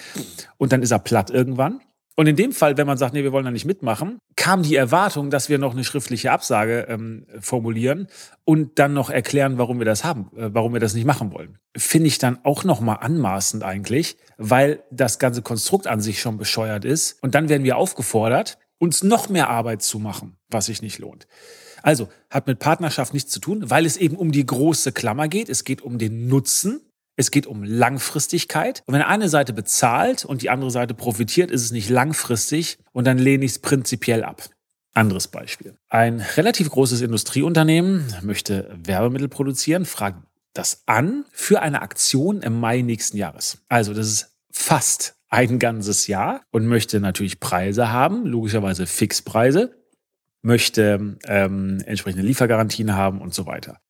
Und 0.57 0.71
dann 0.71 0.81
ist 0.81 0.91
er 0.91 0.99
platt 0.99 1.29
irgendwann. 1.29 1.81
Und 2.15 2.27
in 2.27 2.37
dem 2.37 2.53
Fall, 2.53 2.77
wenn 2.77 2.87
man 2.87 2.97
sagt, 2.97 3.13
nee, 3.13 3.23
wir 3.23 3.33
wollen 3.33 3.43
da 3.43 3.51
nicht 3.51 3.65
mitmachen, 3.65 4.19
kam 4.37 4.63
die 4.63 4.75
Erwartung, 4.75 5.29
dass 5.29 5.49
wir 5.49 5.57
noch 5.57 5.73
eine 5.73 5.83
schriftliche 5.83 6.31
Absage 6.31 6.87
ähm, 6.87 7.25
formulieren 7.41 8.07
und 8.45 8.79
dann 8.79 8.93
noch 8.93 9.09
erklären, 9.09 9.57
warum 9.57 9.79
wir 9.79 9.85
das 9.85 10.05
haben, 10.05 10.31
äh, 10.37 10.49
warum 10.53 10.71
wir 10.71 10.79
das 10.79 10.93
nicht 10.93 11.05
machen 11.05 11.33
wollen. 11.33 11.57
Finde 11.75 12.07
ich 12.07 12.17
dann 12.17 12.39
auch 12.43 12.63
nochmal 12.63 12.99
anmaßend 13.01 13.63
eigentlich, 13.63 14.15
weil 14.37 14.83
das 14.91 15.19
ganze 15.19 15.41
Konstrukt 15.41 15.87
an 15.87 15.99
sich 15.99 16.21
schon 16.21 16.37
bescheuert 16.37 16.85
ist. 16.85 17.21
Und 17.21 17.35
dann 17.35 17.49
werden 17.49 17.63
wir 17.65 17.75
aufgefordert, 17.75 18.59
uns 18.77 19.03
noch 19.03 19.27
mehr 19.27 19.49
Arbeit 19.49 19.81
zu 19.81 19.99
machen, 19.99 20.37
was 20.49 20.67
sich 20.67 20.81
nicht 20.81 20.99
lohnt. 20.99 21.27
Also 21.81 22.07
hat 22.29 22.47
mit 22.47 22.59
Partnerschaft 22.59 23.13
nichts 23.13 23.31
zu 23.31 23.39
tun, 23.39 23.69
weil 23.69 23.85
es 23.85 23.97
eben 23.97 24.15
um 24.15 24.31
die 24.31 24.45
große 24.45 24.91
Klammer 24.91 25.27
geht. 25.27 25.49
Es 25.49 25.65
geht 25.65 25.81
um 25.81 25.97
den 25.97 26.27
Nutzen 26.27 26.81
es 27.15 27.31
geht 27.31 27.47
um 27.47 27.63
Langfristigkeit. 27.63 28.83
Und 28.85 28.93
wenn 28.93 29.01
eine 29.01 29.29
Seite 29.29 29.53
bezahlt 29.53 30.25
und 30.25 30.41
die 30.41 30.49
andere 30.49 30.71
Seite 30.71 30.93
profitiert, 30.93 31.51
ist 31.51 31.63
es 31.63 31.71
nicht 31.71 31.89
langfristig 31.89 32.77
und 32.91 33.05
dann 33.05 33.17
lehne 33.17 33.45
ich 33.45 33.51
es 33.51 33.59
prinzipiell 33.59 34.23
ab. 34.23 34.49
Anderes 34.93 35.27
Beispiel. 35.27 35.75
Ein 35.89 36.21
relativ 36.21 36.69
großes 36.69 37.01
Industrieunternehmen 37.01 38.13
möchte 38.21 38.69
Werbemittel 38.83 39.27
produzieren, 39.27 39.85
fragt 39.85 40.23
das 40.53 40.83
an 40.85 41.25
für 41.31 41.61
eine 41.61 41.81
Aktion 41.81 42.41
im 42.41 42.59
Mai 42.59 42.81
nächsten 42.81 43.17
Jahres. 43.17 43.57
Also 43.67 43.93
das 43.93 44.07
ist 44.07 44.37
fast 44.51 45.15
ein 45.27 45.59
ganzes 45.59 46.07
Jahr 46.07 46.43
und 46.51 46.65
möchte 46.65 47.01
natürlich 47.01 47.41
Preise 47.41 47.91
haben, 47.91 48.25
logischerweise 48.25 48.87
Fixpreise, 48.87 49.75
möchte 50.41 51.17
ähm, 51.27 51.83
entsprechende 51.85 52.25
Liefergarantien 52.25 52.95
haben 52.95 53.19
und 53.19 53.33
so 53.33 53.45
weiter. 53.45 53.81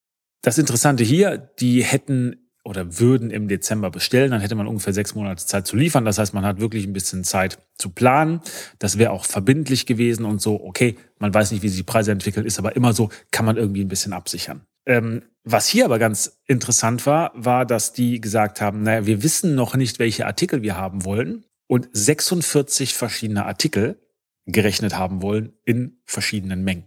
Das 0.41 0.57
Interessante 0.57 1.03
hier, 1.03 1.37
die 1.37 1.83
hätten 1.83 2.44
oder 2.65 2.99
würden 2.99 3.29
im 3.29 3.47
Dezember 3.47 3.91
bestellen, 3.91 4.31
dann 4.31 4.41
hätte 4.41 4.55
man 4.55 4.65
ungefähr 4.65 4.91
sechs 4.91 5.13
Monate 5.13 5.45
Zeit 5.45 5.67
zu 5.67 5.75
liefern. 5.75 6.03
Das 6.03 6.17
heißt, 6.17 6.33
man 6.33 6.43
hat 6.43 6.59
wirklich 6.59 6.85
ein 6.85 6.93
bisschen 6.93 7.23
Zeit 7.23 7.59
zu 7.77 7.89
planen. 7.89 8.41
Das 8.79 8.97
wäre 8.97 9.11
auch 9.11 9.23
verbindlich 9.23 9.85
gewesen 9.85 10.25
und 10.25 10.41
so, 10.41 10.61
okay, 10.63 10.97
man 11.19 11.33
weiß 11.33 11.51
nicht, 11.51 11.61
wie 11.61 11.69
sich 11.69 11.77
die 11.77 11.83
Preise 11.83 12.11
entwickeln, 12.11 12.45
ist 12.45 12.57
aber 12.57 12.75
immer 12.75 12.93
so, 12.93 13.09
kann 13.29 13.45
man 13.45 13.55
irgendwie 13.55 13.81
ein 13.81 13.87
bisschen 13.87 14.13
absichern. 14.13 14.65
Ähm, 14.87 15.21
was 15.43 15.67
hier 15.67 15.85
aber 15.85 15.99
ganz 15.99 16.39
interessant 16.47 17.05
war, 17.05 17.31
war, 17.35 17.67
dass 17.67 17.93
die 17.93 18.19
gesagt 18.19 18.61
haben, 18.61 18.81
naja, 18.81 19.05
wir 19.05 19.21
wissen 19.21 19.53
noch 19.53 19.75
nicht, 19.75 19.99
welche 19.99 20.25
Artikel 20.25 20.63
wir 20.63 20.75
haben 20.75 21.05
wollen 21.05 21.45
und 21.67 21.87
46 21.93 22.95
verschiedene 22.95 23.45
Artikel 23.45 23.99
gerechnet 24.47 24.97
haben 24.97 25.21
wollen 25.21 25.53
in 25.65 25.99
verschiedenen 26.05 26.63
Mengen. 26.63 26.85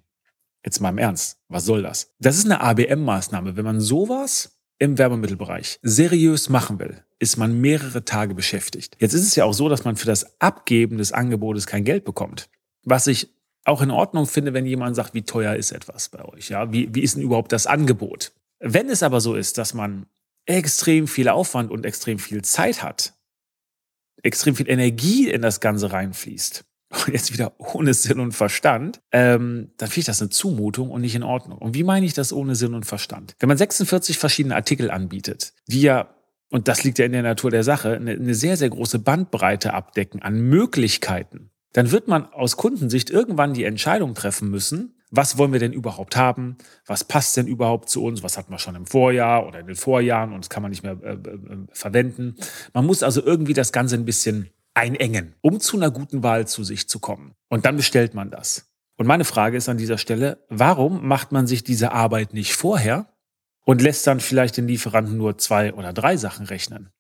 Jetzt 0.65 0.81
mal 0.81 0.91
im 0.91 0.99
Ernst, 0.99 1.39
was 1.49 1.65
soll 1.65 1.83
das? 1.83 2.15
Das 2.19 2.37
ist 2.37 2.47
eine 2.47 2.61
ABM-Maßnahme. 2.61 3.57
Wenn 3.57 3.65
man 3.65 3.81
sowas 3.81 4.58
im 4.79 4.99
Werbemittelbereich 4.99 5.79
seriös 5.83 6.49
machen 6.49 6.79
will, 6.79 7.03
ist 7.19 7.37
man 7.37 7.61
mehrere 7.61 8.05
Tage 8.05 8.35
beschäftigt. 8.35 8.97
Jetzt 9.01 9.15
ist 9.15 9.25
es 9.25 9.35
ja 9.35 9.45
auch 9.45 9.55
so, 9.55 9.69
dass 9.69 9.85
man 9.85 9.97
für 9.97 10.07
das 10.07 10.41
Abgeben 10.41 10.99
des 10.99 11.13
Angebotes 11.13 11.67
kein 11.67 11.85
Geld 11.85 12.05
bekommt. 12.05 12.49
Was 12.85 13.07
ich 13.07 13.35
auch 13.65 13.83
in 13.83 13.91
Ordnung 13.91 14.27
finde, 14.27 14.55
wenn 14.55 14.67
jemand 14.67 14.97
sagt, 14.97 15.15
wie 15.15 15.23
teuer 15.23 15.55
ist 15.57 15.73
etwas 15.73 16.09
bei 16.09 16.25
euch? 16.25 16.49
Ja, 16.49 16.73
wie, 16.73 16.95
wie 16.95 17.03
ist 17.03 17.17
denn 17.17 17.23
überhaupt 17.23 17.53
das 17.53 17.67
Angebot? 17.67 18.33
Wenn 18.61 18.89
es 18.89 19.03
aber 19.03 19.21
so 19.21 19.35
ist, 19.35 19.59
dass 19.59 19.75
man 19.75 20.07
extrem 20.47 21.07
viel 21.07 21.29
Aufwand 21.29 21.71
und 21.71 21.85
extrem 21.85 22.19
viel 22.19 22.43
Zeit 22.43 22.83
hat, 22.83 23.15
extrem 24.23 24.57
viel 24.57 24.69
Energie 24.69 25.29
in 25.29 25.43
das 25.43 25.61
Ganze 25.61 25.93
reinfließt, 25.93 26.65
und 26.91 27.13
jetzt 27.13 27.33
wieder 27.33 27.53
ohne 27.59 27.93
Sinn 27.95 28.21
und 28.21 28.33
Verstand, 28.33 29.01
ähm, 29.13 29.71
dann 29.77 29.89
finde 29.89 30.01
ich 30.01 30.07
das 30.07 30.23
eine 30.23 30.31
Zumutung 30.31 30.91
und 30.91 31.03
nicht 31.03 31.15
in 31.15 31.23
Ordnung. 31.23 31.59
Und 31.59 31.75
wie 31.75 31.85
meine 31.85 32.07
ich 32.07 32.15
das 32.15 32.33
ohne 32.33 32.55
Sinn 32.55 32.75
und 32.75 32.87
Verstand? 32.87 33.35
Wenn 33.39 33.49
man 33.49 33.59
46 33.59 34.19
verschiedene 34.19 34.55
Artikel 34.55 34.91
anbietet, 34.91 35.53
die 35.67 35.83
ja, 35.83 36.09
und 36.51 36.69
das 36.69 36.85
liegt 36.85 36.99
ja 36.99 37.05
in 37.05 37.13
der 37.13 37.23
Natur 37.23 37.51
der 37.51 37.65
Sache, 37.65 37.95
eine, 37.95 38.13
eine 38.13 38.35
sehr, 38.35 38.57
sehr 38.57 38.71
große 38.71 39.01
Bandbreite 39.01 39.75
abdecken 39.75 40.23
an 40.23 40.41
Möglichkeiten, 40.41 41.51
dann 41.75 41.91
wird 41.91 42.09
man 42.09 42.27
aus 42.33 42.57
Kundensicht 42.57 43.11
irgendwann 43.11 43.53
die 43.53 43.65
Entscheidung 43.65 44.15
treffen 44.15 44.51
müssen, 44.51 44.95
was 45.11 45.39
wollen 45.39 45.53
wir 45.53 45.61
denn 45.61 45.73
überhaupt 45.73 46.17
haben? 46.17 46.57
Was 46.87 47.05
passt 47.05 47.37
denn 47.37 47.47
überhaupt 47.47 47.89
zu 47.89 48.05
uns? 48.05 48.23
Was 48.23 48.37
hatten 48.37 48.53
wir 48.53 48.59
schon 48.59 48.75
im 48.75 48.87
Vorjahr 48.87 49.47
oder 49.47 49.61
in 49.61 49.67
den 49.67 49.77
Vorjahren 49.77 50.33
und 50.33 50.45
das 50.45 50.51
kann 50.51 50.63
man 50.63 50.71
nicht 50.71 50.83
mehr 50.83 50.99
äh, 51.03 51.15
äh, 51.15 51.39
verwenden? 51.73 52.37
Man 52.75 52.85
muss 52.85 53.03
also 53.03 53.23
irgendwie 53.25 53.55
das 53.55 53.73
Ganze 53.73 53.97
ein 53.97 54.05
bisschen 54.05 54.51
einengen, 54.79 55.35
um 55.41 55.59
zu 55.59 55.77
einer 55.77 55.91
guten 55.91 56.23
Wahl 56.23 56.47
zu 56.47 56.63
sich 56.63 56.89
zu 56.89 57.01
kommen. 57.01 57.35
Und 57.49 57.65
dann 57.65 57.77
bestellt 57.77 58.15
man 58.15 58.31
das. 58.31 58.71
Und 58.97 59.07
meine 59.07 59.25
Frage 59.25 59.57
ist 59.57 59.69
an 59.69 59.77
dieser 59.77 59.99
Stelle, 59.99 60.45
warum 60.49 61.07
macht 61.07 61.33
man 61.33 61.47
sich 61.47 61.65
diese 61.65 61.93
Arbeit 61.93 62.33
nicht 62.33 62.55
vorher 62.55 63.07
und 63.65 63.83
lässt 63.83 64.07
dann 64.07 64.21
vielleicht 64.21 64.57
den 64.57 64.69
Lieferanten 64.69 65.17
nur 65.17 65.37
zwei 65.39 65.75
oder 65.75 65.93
drei 65.93 66.17
Sachen 66.17 66.47
rechnen? 66.47 66.91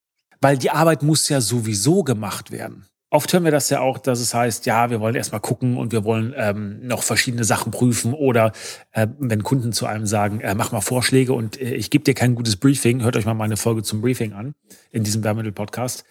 Weil 0.41 0.59
die 0.59 0.71
Arbeit 0.71 1.03
muss 1.03 1.29
ja 1.29 1.41
sowieso 1.41 2.03
gemacht 2.03 2.51
werden. 2.51 2.87
Oft 3.11 3.33
hören 3.33 3.45
wir 3.45 3.51
das 3.51 3.71
ja 3.71 3.81
auch, 3.81 3.99
dass 3.99 4.21
es 4.21 4.35
heißt, 4.35 4.67
ja, 4.67 4.91
wir 4.91 5.01
wollen 5.01 5.15
erstmal 5.15 5.41
gucken 5.41 5.79
und 5.79 5.93
wir 5.93 6.05
wollen 6.05 6.35
ähm, 6.37 6.87
noch 6.87 7.03
verschiedene 7.03 7.45
Sachen 7.45 7.73
prüfen 7.73 8.13
oder 8.13 8.53
äh, 8.93 9.07
wenn 9.19 9.43
Kunden 9.43 9.73
zu 9.73 9.87
einem 9.87 10.07
sagen, 10.07 10.41
äh, 10.41 10.55
mach 10.55 10.73
mal 10.73 10.83
Vorschläge 10.83 11.33
und 11.33 11.59
äh, 11.59 11.75
ich 11.75 11.91
gebe 11.91 12.05
dir 12.05 12.15
kein 12.15 12.35
gutes 12.35 12.57
Briefing, 12.57 13.03
hört 13.03 13.17
euch 13.17 13.25
mal 13.25 13.35
meine 13.35 13.57
Folge 13.57 13.83
zum 13.83 14.03
Briefing 14.03 14.35
an 14.35 14.55
in 14.91 15.05
diesem 15.05 15.25
Wermittel-Podcast 15.25 16.05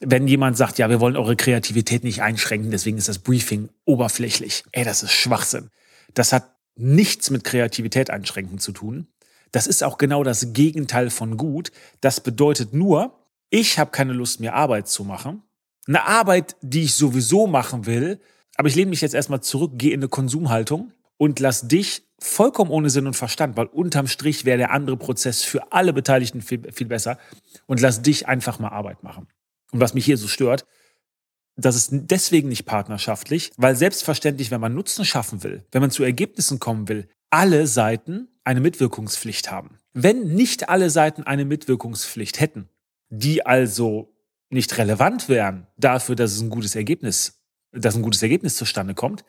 wenn 0.00 0.28
jemand 0.28 0.56
sagt, 0.56 0.78
ja, 0.78 0.90
wir 0.90 1.00
wollen 1.00 1.16
eure 1.16 1.36
Kreativität 1.36 2.04
nicht 2.04 2.22
einschränken, 2.22 2.70
deswegen 2.70 2.98
ist 2.98 3.08
das 3.08 3.18
Briefing 3.18 3.70
oberflächlich. 3.84 4.64
Ey, 4.72 4.84
das 4.84 5.02
ist 5.02 5.12
Schwachsinn. 5.12 5.70
Das 6.14 6.32
hat 6.32 6.54
nichts 6.76 7.30
mit 7.30 7.44
Kreativität 7.44 8.10
einschränken 8.10 8.58
zu 8.58 8.72
tun. 8.72 9.06
Das 9.52 9.66
ist 9.66 9.82
auch 9.82 9.96
genau 9.96 10.22
das 10.22 10.52
Gegenteil 10.52 11.08
von 11.08 11.36
gut. 11.36 11.72
Das 12.00 12.20
bedeutet 12.20 12.74
nur, 12.74 13.18
ich 13.48 13.78
habe 13.78 13.90
keine 13.90 14.12
Lust 14.12 14.40
mehr 14.40 14.54
Arbeit 14.54 14.88
zu 14.88 15.04
machen. 15.04 15.42
Eine 15.86 16.04
Arbeit, 16.04 16.56
die 16.60 16.82
ich 16.82 16.94
sowieso 16.94 17.46
machen 17.46 17.86
will, 17.86 18.20
aber 18.56 18.68
ich 18.68 18.74
lehne 18.74 18.90
mich 18.90 19.00
jetzt 19.00 19.14
erstmal 19.14 19.40
zurück, 19.40 19.72
gehe 19.76 19.92
in 19.92 20.00
eine 20.00 20.08
Konsumhaltung 20.08 20.92
und 21.16 21.40
lass 21.40 21.68
dich 21.68 22.02
vollkommen 22.18 22.70
ohne 22.70 22.90
Sinn 22.90 23.06
und 23.06 23.14
Verstand, 23.14 23.56
weil 23.56 23.66
unterm 23.66 24.08
Strich 24.08 24.44
wäre 24.44 24.58
der 24.58 24.72
andere 24.72 24.96
Prozess 24.96 25.42
für 25.42 25.72
alle 25.72 25.92
Beteiligten 25.92 26.42
viel, 26.42 26.70
viel 26.72 26.86
besser 26.86 27.18
und 27.66 27.80
lass 27.80 28.02
dich 28.02 28.26
einfach 28.26 28.58
mal 28.58 28.70
Arbeit 28.70 29.02
machen. 29.02 29.28
Und 29.72 29.80
was 29.80 29.94
mich 29.94 30.04
hier 30.04 30.16
so 30.16 30.28
stört, 30.28 30.66
das 31.56 31.74
ist 31.74 31.88
deswegen 31.92 32.48
nicht 32.48 32.66
partnerschaftlich, 32.66 33.50
weil 33.56 33.76
selbstverständlich, 33.76 34.50
wenn 34.50 34.60
man 34.60 34.74
Nutzen 34.74 35.04
schaffen 35.04 35.42
will, 35.42 35.64
wenn 35.72 35.80
man 35.80 35.90
zu 35.90 36.04
Ergebnissen 36.04 36.60
kommen 36.60 36.88
will, 36.88 37.08
alle 37.30 37.66
Seiten 37.66 38.28
eine 38.44 38.60
Mitwirkungspflicht 38.60 39.50
haben. 39.50 39.78
Wenn 39.92 40.34
nicht 40.34 40.68
alle 40.68 40.90
Seiten 40.90 41.22
eine 41.22 41.44
Mitwirkungspflicht 41.44 42.40
hätten, 42.40 42.68
die 43.08 43.44
also 43.44 44.14
nicht 44.50 44.76
relevant 44.78 45.28
wären 45.28 45.66
dafür, 45.76 46.14
dass 46.14 46.32
es 46.32 46.40
ein 46.40 46.50
gutes 46.50 46.76
Ergebnis, 46.76 47.40
dass 47.72 47.96
ein 47.96 48.02
gutes 48.02 48.22
Ergebnis 48.22 48.56
zustande 48.56 48.94
kommt, 48.94 49.24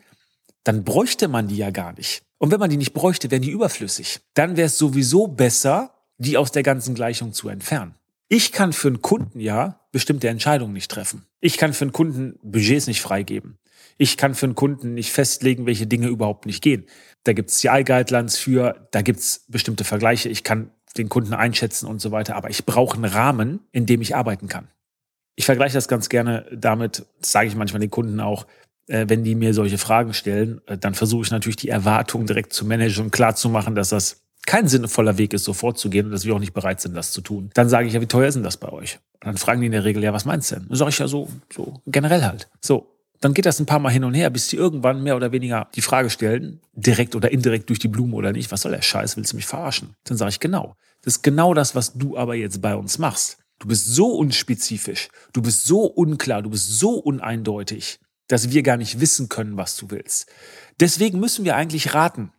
dann 0.63 0.83
bräuchte 0.83 1.27
man 1.27 1.47
die 1.47 1.57
ja 1.57 1.71
gar 1.71 1.93
nicht. 1.93 2.23
Und 2.37 2.51
wenn 2.51 2.59
man 2.59 2.69
die 2.69 2.77
nicht 2.77 2.93
bräuchte, 2.93 3.31
wären 3.31 3.41
die 3.41 3.49
überflüssig. 3.49 4.19
Dann 4.33 4.57
wäre 4.57 4.67
es 4.67 4.77
sowieso 4.77 5.27
besser, 5.27 5.93
die 6.17 6.37
aus 6.37 6.51
der 6.51 6.63
ganzen 6.63 6.93
Gleichung 6.93 7.33
zu 7.33 7.49
entfernen. 7.49 7.95
Ich 8.29 8.51
kann 8.51 8.73
für 8.73 8.89
einen 8.89 9.01
Kunden 9.01 9.39
ja 9.39 9.79
bestimmte 9.91 10.27
Entscheidungen 10.27 10.73
nicht 10.73 10.91
treffen. 10.91 11.25
Ich 11.39 11.57
kann 11.57 11.73
für 11.73 11.85
einen 11.85 11.93
Kunden 11.93 12.37
Budgets 12.43 12.87
nicht 12.87 13.01
freigeben. 13.01 13.57
Ich 13.97 14.17
kann 14.17 14.35
für 14.35 14.45
einen 14.45 14.55
Kunden 14.55 14.93
nicht 14.93 15.11
festlegen, 15.11 15.65
welche 15.65 15.87
Dinge 15.87 16.07
überhaupt 16.07 16.45
nicht 16.45 16.61
gehen. 16.61 16.85
Da 17.23 17.33
gibt 17.33 17.49
es 17.49 17.59
CI-Guidelines 17.59 18.37
für, 18.37 18.87
da 18.91 19.01
gibt 19.01 19.19
es 19.19 19.45
bestimmte 19.47 19.83
Vergleiche. 19.83 20.29
Ich 20.29 20.43
kann 20.43 20.71
den 20.97 21.09
Kunden 21.09 21.33
einschätzen 21.33 21.87
und 21.87 21.99
so 21.99 22.11
weiter. 22.11 22.35
Aber 22.35 22.49
ich 22.49 22.65
brauche 22.65 22.95
einen 22.95 23.05
Rahmen, 23.05 23.61
in 23.71 23.85
dem 23.85 24.01
ich 24.01 24.15
arbeiten 24.15 24.47
kann. 24.47 24.67
Ich 25.35 25.45
vergleiche 25.45 25.75
das 25.75 25.87
ganz 25.87 26.09
gerne 26.09 26.45
damit, 26.51 27.05
sage 27.21 27.47
ich 27.47 27.55
manchmal 27.55 27.79
den 27.79 27.91
Kunden 27.91 28.19
auch, 28.19 28.45
äh, 28.87 29.05
wenn 29.07 29.23
die 29.23 29.35
mir 29.35 29.53
solche 29.53 29.77
Fragen 29.77 30.13
stellen, 30.13 30.61
äh, 30.67 30.77
dann 30.77 30.95
versuche 30.95 31.23
ich 31.25 31.31
natürlich 31.31 31.57
die 31.57 31.69
Erwartungen 31.69 32.27
direkt 32.27 32.53
zu 32.53 32.65
managen 32.65 33.05
und 33.05 33.11
klar 33.11 33.35
zu 33.35 33.49
machen, 33.49 33.75
dass 33.75 33.89
das 33.89 34.26
kein 34.47 34.67
sinnvoller 34.67 35.19
Weg 35.19 35.33
ist, 35.33 35.43
so 35.43 35.53
vorzugehen 35.53 36.07
und 36.07 36.11
dass 36.11 36.25
wir 36.25 36.33
auch 36.33 36.39
nicht 36.39 36.53
bereit 36.53 36.81
sind, 36.81 36.95
das 36.95 37.11
zu 37.11 37.21
tun. 37.21 37.51
Dann 37.53 37.69
sage 37.69 37.87
ich 37.87 37.93
ja, 37.93 38.01
wie 38.01 38.07
teuer 38.07 38.27
ist 38.27 38.33
denn 38.33 38.43
das 38.43 38.57
bei 38.57 38.69
euch? 38.69 38.97
Und 39.15 39.27
dann 39.27 39.37
fragen 39.37 39.59
die 39.61 39.67
in 39.67 39.73
der 39.73 39.83
Regel, 39.83 40.03
ja, 40.03 40.13
was 40.13 40.25
meinst 40.25 40.49
du 40.49 40.55
denn? 40.55 40.67
Dann 40.69 40.77
sage 40.77 40.89
ich 40.89 40.99
ja 40.99 41.07
so, 41.07 41.27
so 41.53 41.81
generell 41.85 42.23
halt. 42.23 42.49
So, 42.61 42.97
dann 43.19 43.33
geht 43.33 43.45
das 43.45 43.59
ein 43.59 43.65
paar 43.65 43.79
Mal 43.79 43.89
hin 43.89 44.05
und 44.05 44.13
her, 44.13 44.29
bis 44.29 44.47
die 44.47 44.55
irgendwann 44.55 45.03
mehr 45.03 45.15
oder 45.15 45.31
weniger 45.31 45.67
die 45.75 45.81
Frage 45.81 46.09
stellen, 46.09 46.61
direkt 46.73 47.15
oder 47.15 47.31
indirekt 47.31 47.69
durch 47.69 47.79
die 47.79 47.89
Blume 47.89 48.15
oder 48.15 48.31
nicht, 48.31 48.51
was 48.51 48.61
soll 48.61 48.71
der 48.71 48.81
Scheiß, 48.81 49.17
willst 49.17 49.33
du 49.33 49.35
mich 49.35 49.45
verarschen? 49.45 49.95
Dann 50.05 50.17
sage 50.17 50.29
ich 50.29 50.39
genau. 50.39 50.75
Das 51.03 51.17
ist 51.17 51.23
genau 51.23 51.53
das, 51.53 51.75
was 51.75 51.93
du 51.93 52.17
aber 52.17 52.35
jetzt 52.35 52.61
bei 52.61 52.75
uns 52.75 52.99
machst. 52.99 53.39
Du 53.59 53.67
bist 53.67 53.85
so 53.87 54.15
unspezifisch, 54.15 55.09
du 55.33 55.41
bist 55.41 55.65
so 55.65 55.85
unklar, 55.85 56.41
du 56.41 56.51
bist 56.51 56.79
so 56.79 56.91
uneindeutig, 56.91 57.99
dass 58.27 58.51
wir 58.51 58.61
gar 58.61 58.77
nicht 58.77 58.99
wissen 58.99 59.29
können, 59.29 59.57
was 59.57 59.75
du 59.77 59.89
willst. 59.89 60.27
Deswegen 60.79 61.19
müssen 61.19 61.43
wir 61.43 61.55
eigentlich 61.55 61.95
raten. 61.95 62.31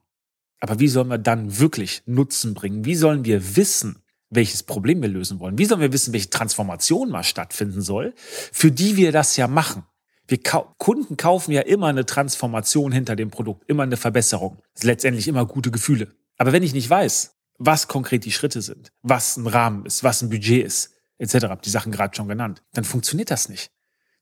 Aber 0.60 0.80
wie 0.80 0.88
sollen 0.88 1.08
wir 1.08 1.18
dann 1.18 1.58
wirklich 1.58 2.02
Nutzen 2.06 2.54
bringen? 2.54 2.84
Wie 2.84 2.96
sollen 2.96 3.24
wir 3.24 3.56
wissen, 3.56 4.02
welches 4.30 4.62
Problem 4.62 5.00
wir 5.00 5.08
lösen 5.08 5.40
wollen? 5.40 5.58
Wie 5.58 5.64
sollen 5.64 5.80
wir 5.80 5.92
wissen, 5.92 6.12
welche 6.12 6.30
Transformation 6.30 7.10
mal 7.10 7.22
stattfinden 7.22 7.80
soll, 7.80 8.12
für 8.16 8.70
die 8.70 8.96
wir 8.96 9.12
das 9.12 9.36
ja 9.36 9.48
machen? 9.48 9.84
Wir 10.26 10.42
kau 10.42 10.74
Kunden 10.76 11.16
kaufen 11.16 11.52
ja 11.52 11.62
immer 11.62 11.86
eine 11.86 12.04
Transformation 12.04 12.92
hinter 12.92 13.16
dem 13.16 13.30
Produkt, 13.30 13.64
immer 13.68 13.84
eine 13.84 13.96
Verbesserung. 13.96 14.60
Letztendlich 14.82 15.26
immer 15.26 15.46
gute 15.46 15.70
Gefühle. 15.70 16.14
Aber 16.36 16.52
wenn 16.52 16.62
ich 16.62 16.74
nicht 16.74 16.90
weiß, 16.90 17.34
was 17.58 17.88
konkret 17.88 18.24
die 18.24 18.32
Schritte 18.32 18.60
sind, 18.60 18.92
was 19.02 19.36
ein 19.36 19.46
Rahmen 19.46 19.86
ist, 19.86 20.04
was 20.04 20.22
ein 20.22 20.28
Budget 20.28 20.66
ist, 20.66 20.92
etc., 21.16 21.46
die 21.64 21.70
Sachen 21.70 21.92
gerade 21.92 22.14
schon 22.14 22.28
genannt, 22.28 22.62
dann 22.74 22.84
funktioniert 22.84 23.30
das 23.30 23.48
nicht. 23.48 23.70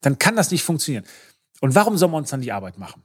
Dann 0.01 0.17
kann 0.17 0.35
das 0.35 0.49
nicht 0.49 0.63
funktionieren. 0.63 1.05
Und 1.59 1.75
warum 1.75 1.97
sollen 1.97 2.11
wir 2.11 2.17
uns 2.17 2.29
dann 2.29 2.41
die 2.41 2.51
Arbeit 2.51 2.77
machen? 2.77 3.03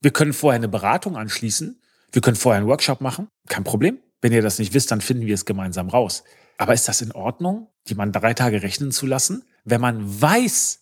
Wir 0.00 0.12
können 0.12 0.32
vorher 0.32 0.56
eine 0.56 0.68
Beratung 0.68 1.16
anschließen, 1.16 1.80
wir 2.12 2.22
können 2.22 2.36
vorher 2.36 2.60
einen 2.60 2.68
Workshop 2.68 3.00
machen, 3.00 3.28
kein 3.48 3.64
Problem. 3.64 3.98
Wenn 4.20 4.32
ihr 4.32 4.42
das 4.42 4.58
nicht 4.58 4.74
wisst, 4.74 4.90
dann 4.90 5.00
finden 5.00 5.26
wir 5.26 5.34
es 5.34 5.44
gemeinsam 5.44 5.88
raus. 5.88 6.24
Aber 6.58 6.72
ist 6.72 6.88
das 6.88 7.02
in 7.02 7.12
Ordnung, 7.12 7.68
die 7.88 7.94
man 7.94 8.12
drei 8.12 8.34
Tage 8.34 8.62
rechnen 8.62 8.90
zu 8.90 9.06
lassen, 9.06 9.44
wenn 9.64 9.80
man 9.80 10.20
weiß, 10.20 10.80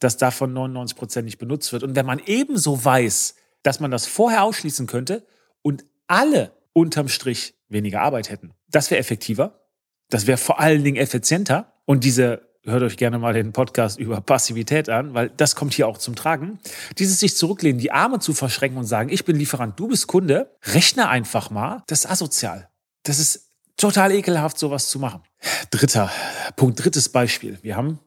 dass 0.00 0.16
davon 0.16 0.52
99 0.52 0.96
Prozent 0.96 1.24
nicht 1.24 1.38
benutzt 1.38 1.72
wird 1.72 1.82
und 1.82 1.96
wenn 1.96 2.06
man 2.06 2.20
ebenso 2.26 2.84
weiß, 2.84 3.36
dass 3.62 3.80
man 3.80 3.90
das 3.90 4.06
vorher 4.06 4.42
ausschließen 4.42 4.86
könnte 4.86 5.26
und 5.62 5.84
alle 6.06 6.52
unterm 6.72 7.08
Strich 7.08 7.54
weniger 7.68 8.02
Arbeit 8.02 8.28
hätten? 8.28 8.52
Das 8.68 8.90
wäre 8.90 9.00
effektiver, 9.00 9.66
das 10.10 10.26
wäre 10.26 10.36
vor 10.36 10.60
allen 10.60 10.84
Dingen 10.84 10.96
effizienter 10.96 11.72
und 11.86 12.04
diese 12.04 12.53
hört 12.64 12.82
euch 12.82 12.96
gerne 12.96 13.18
mal 13.18 13.34
den 13.34 13.52
Podcast 13.52 13.98
über 13.98 14.20
Passivität 14.20 14.88
an, 14.88 15.14
weil 15.14 15.30
das 15.36 15.54
kommt 15.54 15.74
hier 15.74 15.86
auch 15.86 15.98
zum 15.98 16.16
Tragen. 16.16 16.58
Dieses 16.98 17.20
sich 17.20 17.36
zurücklehnen, 17.36 17.78
die 17.78 17.92
Arme 17.92 18.18
zu 18.18 18.32
verschränken 18.32 18.78
und 18.78 18.86
sagen, 18.86 19.10
ich 19.10 19.24
bin 19.24 19.36
Lieferant, 19.36 19.78
du 19.78 19.88
bist 19.88 20.06
Kunde, 20.06 20.50
rechne 20.64 21.08
einfach 21.08 21.50
mal, 21.50 21.82
das 21.86 22.04
ist 22.04 22.10
asozial. 22.10 22.68
Das 23.02 23.18
ist 23.18 23.50
total 23.76 24.12
ekelhaft, 24.12 24.58
sowas 24.58 24.88
zu 24.88 24.98
machen. 24.98 25.22
Dritter 25.70 26.10
Punkt, 26.56 26.82
drittes 26.82 27.08
Beispiel. 27.08 27.58
Wir 27.62 27.76
haben 27.76 27.98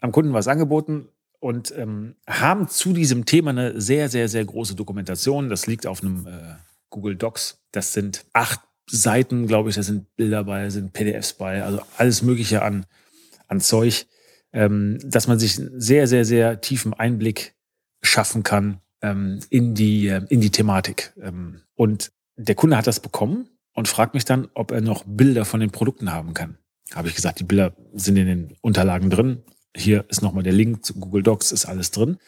am 0.00 0.12
Kunden 0.12 0.32
was 0.32 0.48
angeboten 0.48 1.08
und 1.40 1.72
ähm, 1.76 2.16
haben 2.28 2.68
zu 2.68 2.92
diesem 2.92 3.24
Thema 3.24 3.50
eine 3.50 3.80
sehr, 3.80 4.08
sehr, 4.08 4.28
sehr 4.28 4.44
große 4.44 4.74
Dokumentation. 4.74 5.48
Das 5.48 5.66
liegt 5.66 5.86
auf 5.86 6.02
einem 6.02 6.26
äh, 6.26 6.56
Google 6.90 7.16
Docs. 7.16 7.58
Das 7.72 7.92
sind 7.92 8.24
acht 8.32 8.60
Seiten, 8.88 9.46
glaube 9.46 9.70
ich, 9.70 9.76
da 9.76 9.82
sind 9.82 10.14
Bilder 10.16 10.44
bei, 10.44 10.70
sind 10.70 10.92
PDFs 10.92 11.32
bei, 11.32 11.62
also 11.62 11.80
alles 11.96 12.22
Mögliche 12.22 12.62
an 12.62 12.86
an 13.48 13.60
Zeug, 13.60 14.06
ähm, 14.52 14.98
dass 15.04 15.28
man 15.28 15.38
sich 15.38 15.54
sehr, 15.54 16.06
sehr, 16.06 16.24
sehr 16.24 16.60
tiefen 16.60 16.94
Einblick 16.94 17.54
schaffen 18.02 18.42
kann 18.42 18.80
ähm, 19.02 19.40
in, 19.50 19.74
die, 19.74 20.08
äh, 20.08 20.22
in 20.28 20.40
die 20.40 20.50
Thematik. 20.50 21.12
Ähm, 21.20 21.62
und 21.74 22.12
der 22.36 22.54
Kunde 22.54 22.76
hat 22.76 22.86
das 22.86 23.00
bekommen 23.00 23.48
und 23.74 23.88
fragt 23.88 24.14
mich 24.14 24.24
dann, 24.24 24.48
ob 24.54 24.70
er 24.70 24.80
noch 24.80 25.04
Bilder 25.06 25.44
von 25.44 25.60
den 25.60 25.70
Produkten 25.70 26.12
haben 26.12 26.34
kann. 26.34 26.58
Habe 26.94 27.08
ich 27.08 27.14
gesagt, 27.14 27.40
die 27.40 27.44
Bilder 27.44 27.74
sind 27.94 28.16
in 28.16 28.26
den 28.26 28.56
Unterlagen 28.60 29.10
drin. 29.10 29.42
Hier 29.74 30.04
ist 30.08 30.22
nochmal 30.22 30.44
der 30.44 30.52
Link 30.52 30.84
zu 30.84 30.94
Google 30.94 31.22
Docs, 31.22 31.52
ist 31.52 31.66
alles 31.66 31.90
drin. 31.90 32.18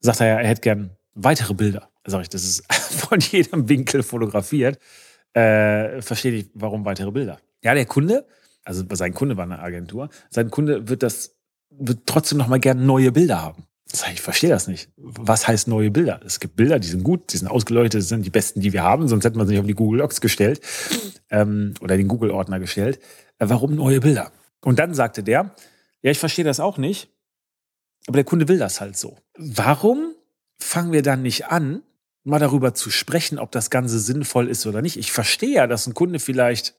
Sagt 0.00 0.20
er 0.20 0.26
ja, 0.26 0.40
er 0.40 0.48
hätte 0.48 0.62
gern 0.62 0.90
weitere 1.14 1.54
Bilder. 1.54 1.90
Sag 2.04 2.22
ich, 2.22 2.28
das 2.28 2.44
ist 2.44 2.72
von 2.72 3.20
jedem 3.20 3.68
Winkel 3.68 4.02
fotografiert. 4.02 4.78
Äh, 5.34 6.02
verstehe 6.02 6.32
ich, 6.32 6.50
warum 6.54 6.84
weitere 6.84 7.10
Bilder. 7.10 7.38
Ja, 7.62 7.74
der 7.74 7.86
Kunde 7.86 8.26
also 8.64 8.84
sein 8.92 9.14
Kunde 9.14 9.36
war 9.36 9.44
eine 9.44 9.58
Agentur, 9.58 10.08
sein 10.30 10.50
Kunde 10.50 10.88
wird 10.88 11.02
das, 11.02 11.36
wird 11.70 12.00
trotzdem 12.06 12.38
noch 12.38 12.48
mal 12.48 12.60
gerne 12.60 12.82
neue 12.82 13.12
Bilder 13.12 13.42
haben. 13.42 13.66
Ich 14.12 14.22
verstehe 14.22 14.48
das 14.48 14.68
nicht. 14.68 14.90
Was 14.96 15.46
heißt 15.46 15.68
neue 15.68 15.90
Bilder? 15.90 16.20
Es 16.24 16.40
gibt 16.40 16.56
Bilder, 16.56 16.78
die 16.78 16.88
sind 16.88 17.04
gut, 17.04 17.32
die 17.32 17.36
sind 17.36 17.48
ausgeleuchtet, 17.48 18.00
das 18.00 18.08
sind 18.08 18.24
die 18.24 18.30
besten, 18.30 18.60
die 18.60 18.72
wir 18.72 18.82
haben, 18.82 19.06
sonst 19.06 19.24
hätten 19.24 19.38
wir 19.38 19.44
sie 19.44 19.52
nicht 19.52 19.60
auf 19.60 19.66
die 19.66 19.74
Google 19.74 20.00
Docs 20.00 20.20
gestellt 20.20 20.62
ähm, 21.30 21.74
oder 21.80 21.96
den 21.96 22.08
Google-Ordner 22.08 22.58
gestellt. 22.58 23.00
Äh, 23.38 23.48
warum 23.48 23.74
neue 23.74 24.00
Bilder? 24.00 24.32
Und 24.64 24.78
dann 24.78 24.94
sagte 24.94 25.22
der, 25.22 25.54
ja, 26.00 26.10
ich 26.10 26.18
verstehe 26.18 26.44
das 26.44 26.58
auch 26.58 26.78
nicht, 26.78 27.10
aber 28.06 28.16
der 28.16 28.24
Kunde 28.24 28.48
will 28.48 28.58
das 28.58 28.80
halt 28.80 28.96
so. 28.96 29.18
Warum 29.36 30.14
fangen 30.58 30.92
wir 30.92 31.02
dann 31.02 31.22
nicht 31.22 31.46
an, 31.46 31.82
mal 32.24 32.38
darüber 32.38 32.74
zu 32.74 32.90
sprechen, 32.90 33.38
ob 33.38 33.52
das 33.52 33.68
Ganze 33.68 33.98
sinnvoll 33.98 34.48
ist 34.48 34.66
oder 34.66 34.80
nicht? 34.80 34.96
Ich 34.96 35.12
verstehe 35.12 35.54
ja, 35.54 35.66
dass 35.66 35.86
ein 35.86 35.94
Kunde 35.94 36.18
vielleicht 36.18 36.74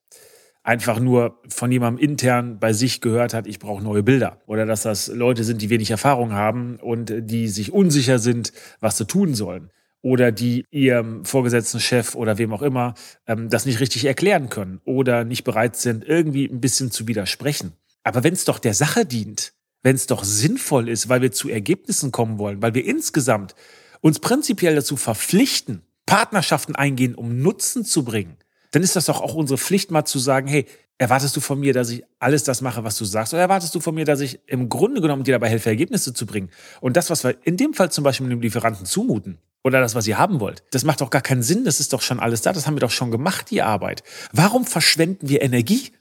einfach 0.63 0.99
nur 0.99 1.41
von 1.49 1.71
jemandem 1.71 2.03
intern 2.03 2.59
bei 2.59 2.73
sich 2.73 3.01
gehört 3.01 3.33
hat, 3.33 3.47
ich 3.47 3.59
brauche 3.59 3.83
neue 3.83 4.01
Bilder. 4.01 4.41
Oder 4.47 4.65
dass 4.65 4.83
das 4.83 5.07
Leute 5.07 5.43
sind, 5.43 5.61
die 5.61 5.69
wenig 5.69 5.91
Erfahrung 5.91 6.33
haben 6.33 6.77
und 6.77 7.13
die 7.15 7.49
sich 7.49 7.71
unsicher 7.71 8.17
sind, 8.17 8.53
was 8.79 8.97
sie 8.97 9.05
tun 9.05 9.35
sollen. 9.35 9.69
Oder 10.01 10.31
die 10.31 10.65
ihrem 10.71 11.23
vorgesetzten 11.23 11.79
Chef 11.79 12.15
oder 12.15 12.37
wem 12.37 12.53
auch 12.53 12.61
immer 12.61 12.93
ähm, 13.27 13.49
das 13.49 13.65
nicht 13.65 13.79
richtig 13.79 14.05
erklären 14.05 14.49
können 14.49 14.81
oder 14.83 15.23
nicht 15.23 15.43
bereit 15.43 15.75
sind, 15.75 16.03
irgendwie 16.05 16.45
ein 16.45 16.59
bisschen 16.59 16.91
zu 16.91 17.07
widersprechen. 17.07 17.73
Aber 18.03 18.23
wenn 18.23 18.33
es 18.33 18.43
doch 18.43 18.59
der 18.59 18.73
Sache 18.73 19.05
dient, 19.05 19.53
wenn 19.81 19.95
es 19.95 20.07
doch 20.07 20.23
sinnvoll 20.23 20.89
ist, 20.89 21.07
weil 21.07 21.21
wir 21.21 21.31
zu 21.31 21.49
Ergebnissen 21.49 22.11
kommen 22.11 22.37
wollen, 22.37 22.61
weil 22.61 22.73
wir 22.73 22.85
insgesamt 22.85 23.55
uns 24.01 24.19
prinzipiell 24.19 24.75
dazu 24.75 24.97
verpflichten, 24.97 25.83
Partnerschaften 26.05 26.75
eingehen, 26.75 27.15
um 27.15 27.37
Nutzen 27.37 27.85
zu 27.85 28.03
bringen, 28.03 28.37
dann 28.73 28.81
ist 28.81 28.95
das 28.95 29.05
doch 29.05 29.21
auch 29.21 29.35
unsere 29.35 29.59
Pflicht, 29.59 29.91
mal 29.91 30.03
zu 30.03 30.17
sagen, 30.17 30.47
hey, 30.47 30.65
erwartest 30.97 31.35
du 31.35 31.41
von 31.41 31.59
mir, 31.59 31.73
dass 31.73 31.89
ich 31.89 32.03
alles 32.19 32.43
das 32.43 32.61
mache, 32.61 32.83
was 32.83 32.97
du 32.97 33.05
sagst, 33.05 33.31
oder 33.33 33.43
erwartest 33.43 33.73
du 33.75 33.79
von 33.79 33.93
mir, 33.93 34.03
dass 34.03 34.19
ich 34.19 34.39
im 34.47 34.67
Grunde 34.67 34.99
genommen 34.99 35.23
dir 35.23 35.33
dabei 35.33 35.49
helfe, 35.49 35.69
Ergebnisse 35.69 36.13
zu 36.13 36.25
bringen? 36.25 36.49
Und 36.81 36.97
das, 36.97 37.11
was 37.11 37.23
wir 37.23 37.37
in 37.43 37.55
dem 37.55 37.75
Fall 37.75 37.91
zum 37.91 38.03
Beispiel 38.03 38.25
mit 38.25 38.33
dem 38.33 38.41
Lieferanten 38.41 38.85
zumuten, 38.85 39.37
oder 39.63 39.79
das, 39.79 39.93
was 39.93 40.07
ihr 40.07 40.17
haben 40.17 40.39
wollt, 40.39 40.63
das 40.71 40.83
macht 40.83 41.01
doch 41.01 41.11
gar 41.11 41.21
keinen 41.21 41.43
Sinn, 41.43 41.65
das 41.65 41.79
ist 41.79 41.93
doch 41.93 42.01
schon 42.01 42.19
alles 42.19 42.41
da, 42.41 42.51
das 42.51 42.65
haben 42.65 42.75
wir 42.75 42.81
doch 42.81 42.91
schon 42.91 43.11
gemacht, 43.11 43.51
die 43.51 43.61
Arbeit. 43.61 44.03
Warum 44.31 44.65
verschwenden 44.65 45.29
wir 45.29 45.43
Energie? 45.43 45.91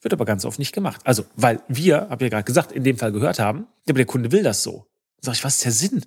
Wird 0.00 0.14
aber 0.14 0.24
ganz 0.24 0.46
oft 0.46 0.58
nicht 0.58 0.72
gemacht. 0.72 1.02
Also, 1.04 1.26
weil 1.36 1.60
wir, 1.68 2.08
habe 2.08 2.24
ich 2.24 2.32
ja 2.32 2.38
gerade 2.38 2.44
gesagt, 2.44 2.72
in 2.72 2.82
dem 2.82 2.96
Fall 2.96 3.12
gehört 3.12 3.38
haben, 3.38 3.66
aber 3.86 3.98
der 3.98 4.06
Kunde 4.06 4.32
will 4.32 4.42
das 4.42 4.62
so. 4.62 4.86
Sag 5.20 5.34
ich, 5.34 5.44
was 5.44 5.56
ist 5.56 5.64
der 5.66 5.72
Sinn? 5.72 6.02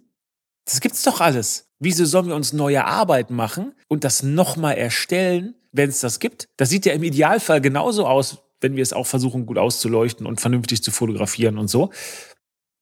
Das 0.65 0.81
gibt's 0.81 1.03
doch 1.03 1.21
alles. 1.21 1.67
Wieso 1.79 2.05
sollen 2.05 2.27
wir 2.27 2.35
uns 2.35 2.51
neue 2.51 2.83
Arbeit 2.85 3.29
machen 3.29 3.73
und 3.87 4.03
das 4.03 4.23
nochmal 4.23 4.75
erstellen, 4.75 5.55
wenn 5.71 5.89
es 5.89 5.99
das 5.99 6.19
gibt? 6.19 6.47
Das 6.57 6.69
sieht 6.69 6.85
ja 6.85 6.93
im 6.93 7.03
Idealfall 7.03 7.61
genauso 7.61 8.07
aus, 8.07 8.39
wenn 8.61 8.75
wir 8.75 8.83
es 8.83 8.93
auch 8.93 9.07
versuchen, 9.07 9.45
gut 9.45 9.57
auszuleuchten 9.57 10.25
und 10.25 10.41
vernünftig 10.41 10.83
zu 10.83 10.91
fotografieren 10.91 11.57
und 11.57 11.67
so. 11.69 11.91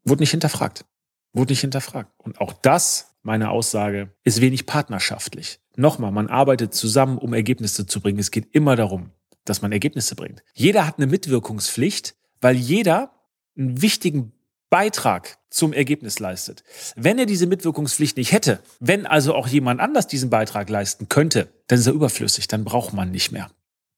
Wurde 0.04 0.22
nicht 0.22 0.32
hinterfragt. 0.32 0.86
Wurde 1.34 1.52
nicht 1.52 1.62
hinterfragt. 1.62 2.12
Und 2.18 2.40
auch 2.42 2.54
das, 2.54 3.16
meine 3.22 3.50
Aussage, 3.52 4.14
ist 4.24 4.42
wenig 4.42 4.66
partnerschaftlich. 4.66 5.60
Nochmal, 5.76 6.12
man 6.12 6.28
arbeitet 6.28 6.74
zusammen, 6.74 7.18
um 7.18 7.34
Ergebnisse 7.34 7.86
zu 7.86 8.02
bringen. 8.02 8.20
Es 8.20 8.32
geht 8.32 8.48
immer 8.54 8.76
darum, 8.76 9.12
dass 9.46 9.62
man 9.62 9.72
Ergebnisse 9.72 10.16
bringt. 10.16 10.44
Jeder 10.54 10.88
hat 10.88 10.98
eine 10.98 11.08
Mitwirkungspflicht, 11.08 12.16
weil 12.42 12.56
jeder 12.56 13.12
einen 13.58 13.82
wichtigen 13.82 14.34
Beitrag 14.70 15.37
zum 15.50 15.74
Ergebnis 15.74 16.20
leistet. 16.20 16.64
Wenn 16.96 17.18
er 17.20 17.26
diese 17.26 17.48
Mitwirkungspflicht 17.48 18.18
nicht 18.18 18.32
hätte, 18.32 18.60
wenn 18.80 19.06
also 19.06 19.34
auch 19.34 19.48
jemand 19.48 19.80
anders 19.80 20.08
diesen 20.08 20.30
Beitrag 20.30 20.70
leisten 20.70 21.10
könnte, 21.10 21.50
dann 21.68 21.80
ist 21.80 21.88
er 21.88 21.94
überflüssig, 21.94 22.48
dann 22.48 22.64
braucht 22.64 22.94
man 22.94 23.12
nicht 23.12 23.32
mehr. 23.32 23.50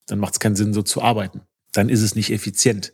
Dann 0.07 0.19
macht 0.19 0.33
es 0.33 0.39
keinen 0.39 0.55
Sinn, 0.55 0.73
so 0.73 0.81
zu 0.81 1.01
arbeiten. 1.01 1.41
Dann 1.71 1.89
ist 1.89 2.01
es 2.01 2.15
nicht 2.15 2.31
effizient. 2.31 2.93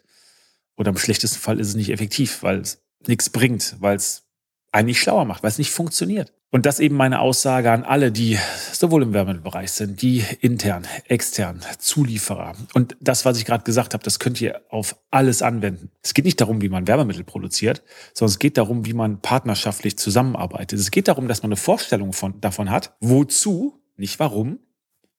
Oder 0.77 0.89
im 0.89 0.97
schlechtesten 0.97 1.39
Fall 1.39 1.59
ist 1.59 1.69
es 1.69 1.75
nicht 1.75 1.89
effektiv, 1.89 2.43
weil 2.43 2.59
es 2.59 2.81
nichts 3.07 3.29
bringt, 3.29 3.75
weil 3.79 3.95
es 3.95 4.23
einen 4.71 4.87
nicht 4.87 4.99
schlauer 4.99 5.25
macht, 5.25 5.43
weil 5.43 5.51
es 5.51 5.57
nicht 5.57 5.71
funktioniert. 5.71 6.33
Und 6.51 6.65
das 6.65 6.79
eben 6.79 6.95
meine 6.95 7.19
Aussage 7.19 7.71
an 7.71 7.83
alle, 7.83 8.11
die 8.11 8.37
sowohl 8.71 9.03
im 9.03 9.13
Wärmebereich 9.13 9.71
sind, 9.71 10.01
die 10.01 10.23
intern, 10.39 10.87
extern, 11.05 11.59
Zulieferer. 11.79 12.55
Und 12.73 12.95
das, 13.01 13.25
was 13.25 13.37
ich 13.37 13.45
gerade 13.45 13.63
gesagt 13.63 13.93
habe, 13.93 14.03
das 14.03 14.19
könnt 14.19 14.39
ihr 14.39 14.61
auf 14.69 14.95
alles 15.11 15.41
anwenden. 15.41 15.91
Es 16.01 16.13
geht 16.13 16.23
nicht 16.23 16.39
darum, 16.39 16.61
wie 16.61 16.69
man 16.69 16.87
Wärmemittel 16.87 17.23
produziert, 17.23 17.83
sondern 18.13 18.31
es 18.31 18.39
geht 18.39 18.57
darum, 18.57 18.85
wie 18.85 18.93
man 18.93 19.19
partnerschaftlich 19.19 19.97
zusammenarbeitet. 19.97 20.79
Es 20.79 20.91
geht 20.91 21.07
darum, 21.07 21.27
dass 21.27 21.43
man 21.43 21.49
eine 21.49 21.57
Vorstellung 21.57 22.13
von, 22.13 22.39
davon 22.39 22.69
hat, 22.69 22.95
wozu, 23.01 23.81
nicht 23.97 24.19
warum, 24.19 24.59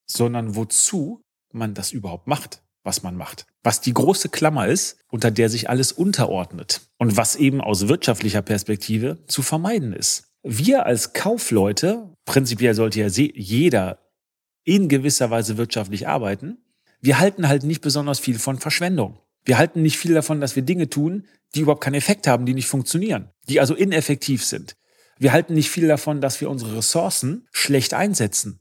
sondern 0.07 0.55
wozu 0.55 1.21
man 1.53 1.75
das 1.75 1.93
überhaupt 1.93 2.29
macht, 2.29 2.63
was 2.83 3.03
man 3.03 3.17
macht. 3.17 3.47
Was 3.63 3.81
die 3.81 3.93
große 3.93 4.29
Klammer 4.29 4.69
ist, 4.69 4.99
unter 5.11 5.31
der 5.31 5.51
sich 5.51 5.69
alles 5.69 5.93
unterordnet. 5.93 6.83
Und 6.99 7.17
was 7.17 7.37
eben 7.37 7.61
aus 7.61 7.89
wirtschaftlicher 7.89 8.43
Perspektive 8.43 9.19
zu 9.27 9.43
vermeiden 9.43 9.93
ist 9.93 10.27
wir 10.47 10.87
als 10.87 11.13
Kaufleute, 11.13 12.15
prinzipiell 12.25 12.75
sollte 12.75 13.01
ja 13.01 13.09
jeder 13.09 13.99
in 14.63 14.89
gewisser 14.89 15.31
Weise 15.31 15.59
wirtschaftlich 15.59 16.07
arbeiten, 16.07 16.59
wir 17.01 17.19
halten 17.19 17.49
halt 17.49 17.65
nicht 17.65 17.81
besonders 17.81 18.21
viel 18.21 18.39
von 18.39 18.59
Verschwendung. 18.59 19.19
Wir 19.45 19.59
halten 19.59 19.83
nicht 19.83 19.99
viel 19.99 20.15
davon, 20.15 20.41
dass 20.41 20.57
wir 20.57 20.63
Dinge 20.63 20.89
tun, 20.89 21.27
die 21.55 21.61
überhaupt 21.61 21.83
keinen 21.83 21.95
Effekt 21.95 22.27
haben, 22.27 22.47
die 22.47 22.55
nicht 22.55 22.67
funktionieren, 22.67 23.31
die 23.49 23.61
also 23.61 23.75
ineffektiv 23.75 24.45
sind. 24.45 24.77
Wir 25.19 25.33
halten 25.33 25.55
nicht 25.55 25.71
viel 25.71 25.89
davon, 25.89 26.21
dass 26.21 26.41
wir 26.41 26.51
unsere 26.51 26.77
Ressourcen 26.77 27.47
schlecht 27.51 27.95
einsetzen, 27.95 28.61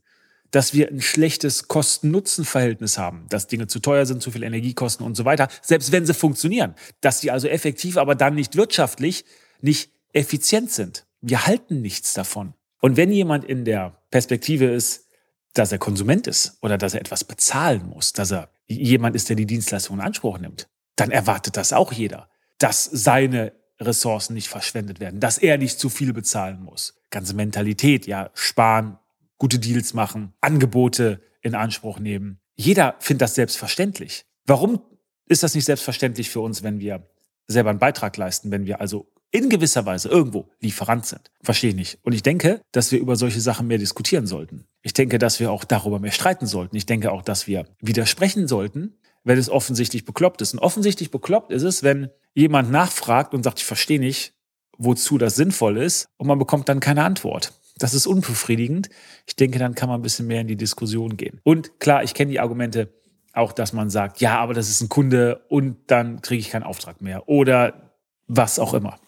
dass 0.50 0.74
wir 0.74 0.88
ein 0.88 1.00
schlechtes 1.00 1.68
Kosten-Nutzen-Verhältnis 1.68 2.98
haben, 2.98 3.26
dass 3.28 3.46
Dinge 3.46 3.66
zu 3.68 3.78
teuer 3.80 4.06
sind, 4.06 4.22
zu 4.22 4.30
viel 4.30 4.42
Energie 4.42 4.74
kosten 4.74 5.04
und 5.04 5.16
so 5.16 5.24
weiter, 5.24 5.48
selbst 5.62 5.92
wenn 5.92 6.06
sie 6.06 6.14
funktionieren, 6.14 6.74
dass 7.00 7.20
sie 7.20 7.30
also 7.30 7.46
effektiv, 7.48 7.96
aber 7.96 8.14
dann 8.14 8.34
nicht 8.34 8.56
wirtschaftlich, 8.56 9.24
nicht 9.60 9.90
effizient 10.12 10.70
sind. 10.70 11.05
Wir 11.28 11.44
halten 11.44 11.80
nichts 11.80 12.14
davon. 12.14 12.54
Und 12.80 12.96
wenn 12.96 13.10
jemand 13.10 13.44
in 13.44 13.64
der 13.64 14.00
Perspektive 14.12 14.66
ist, 14.66 15.08
dass 15.54 15.72
er 15.72 15.78
Konsument 15.78 16.28
ist 16.28 16.56
oder 16.62 16.78
dass 16.78 16.94
er 16.94 17.00
etwas 17.00 17.24
bezahlen 17.24 17.88
muss, 17.88 18.12
dass 18.12 18.30
er 18.30 18.48
jemand 18.68 19.16
ist, 19.16 19.28
der 19.28 19.34
die 19.34 19.44
Dienstleistung 19.44 19.96
in 19.96 20.04
Anspruch 20.04 20.38
nimmt, 20.38 20.68
dann 20.94 21.10
erwartet 21.10 21.56
das 21.56 21.72
auch 21.72 21.92
jeder, 21.92 22.30
dass 22.58 22.84
seine 22.84 23.52
Ressourcen 23.80 24.34
nicht 24.34 24.46
verschwendet 24.46 25.00
werden, 25.00 25.18
dass 25.18 25.38
er 25.38 25.58
nicht 25.58 25.80
zu 25.80 25.88
viel 25.88 26.12
bezahlen 26.12 26.62
muss. 26.62 26.94
Ganze 27.10 27.34
Mentalität, 27.34 28.06
ja, 28.06 28.30
sparen, 28.34 28.96
gute 29.36 29.58
Deals 29.58 29.94
machen, 29.94 30.32
Angebote 30.40 31.20
in 31.40 31.56
Anspruch 31.56 31.98
nehmen. 31.98 32.38
Jeder 32.54 32.94
findet 33.00 33.22
das 33.22 33.34
selbstverständlich. 33.34 34.26
Warum 34.44 34.80
ist 35.26 35.42
das 35.42 35.56
nicht 35.56 35.64
selbstverständlich 35.64 36.30
für 36.30 36.40
uns, 36.40 36.62
wenn 36.62 36.78
wir 36.78 37.10
selber 37.48 37.70
einen 37.70 37.80
Beitrag 37.80 38.16
leisten, 38.16 38.52
wenn 38.52 38.64
wir 38.64 38.80
also 38.80 39.12
in 39.36 39.50
gewisser 39.50 39.84
Weise 39.84 40.08
irgendwo 40.08 40.48
Lieferant 40.60 41.04
sind. 41.04 41.30
Verstehe 41.42 41.70
ich 41.70 41.76
nicht. 41.76 41.98
Und 42.02 42.14
ich 42.14 42.22
denke, 42.22 42.62
dass 42.72 42.90
wir 42.90 42.98
über 42.98 43.16
solche 43.16 43.40
Sachen 43.40 43.66
mehr 43.66 43.78
diskutieren 43.78 44.26
sollten. 44.26 44.66
Ich 44.82 44.94
denke, 44.94 45.18
dass 45.18 45.40
wir 45.40 45.52
auch 45.52 45.64
darüber 45.64 45.98
mehr 45.98 46.12
streiten 46.12 46.46
sollten. 46.46 46.74
Ich 46.76 46.86
denke 46.86 47.12
auch, 47.12 47.22
dass 47.22 47.46
wir 47.46 47.66
widersprechen 47.80 48.48
sollten, 48.48 48.94
wenn 49.24 49.38
es 49.38 49.50
offensichtlich 49.50 50.04
bekloppt 50.06 50.40
ist. 50.40 50.54
Und 50.54 50.60
offensichtlich 50.60 51.10
bekloppt 51.10 51.52
ist 51.52 51.64
es, 51.64 51.82
wenn 51.82 52.08
jemand 52.32 52.70
nachfragt 52.70 53.34
und 53.34 53.42
sagt, 53.42 53.58
ich 53.58 53.66
verstehe 53.66 54.00
nicht, 54.00 54.32
wozu 54.78 55.18
das 55.18 55.36
sinnvoll 55.36 55.78
ist, 55.78 56.06
und 56.16 56.26
man 56.26 56.38
bekommt 56.38 56.68
dann 56.68 56.80
keine 56.80 57.02
Antwort. 57.02 57.52
Das 57.78 57.92
ist 57.92 58.06
unbefriedigend. 58.06 58.88
Ich 59.26 59.36
denke, 59.36 59.58
dann 59.58 59.74
kann 59.74 59.88
man 59.88 60.00
ein 60.00 60.02
bisschen 60.02 60.26
mehr 60.26 60.40
in 60.40 60.48
die 60.48 60.56
Diskussion 60.56 61.16
gehen. 61.18 61.40
Und 61.44 61.78
klar, 61.78 62.04
ich 62.04 62.14
kenne 62.14 62.30
die 62.30 62.40
Argumente, 62.40 62.88
auch 63.34 63.52
dass 63.52 63.74
man 63.74 63.90
sagt, 63.90 64.20
ja, 64.20 64.38
aber 64.38 64.54
das 64.54 64.70
ist 64.70 64.80
ein 64.80 64.88
Kunde 64.88 65.44
und 65.48 65.76
dann 65.88 66.22
kriege 66.22 66.40
ich 66.40 66.50
keinen 66.50 66.62
Auftrag 66.62 67.02
mehr 67.02 67.28
oder 67.28 67.92
was 68.26 68.58
auch 68.58 68.72
immer. 68.72 68.98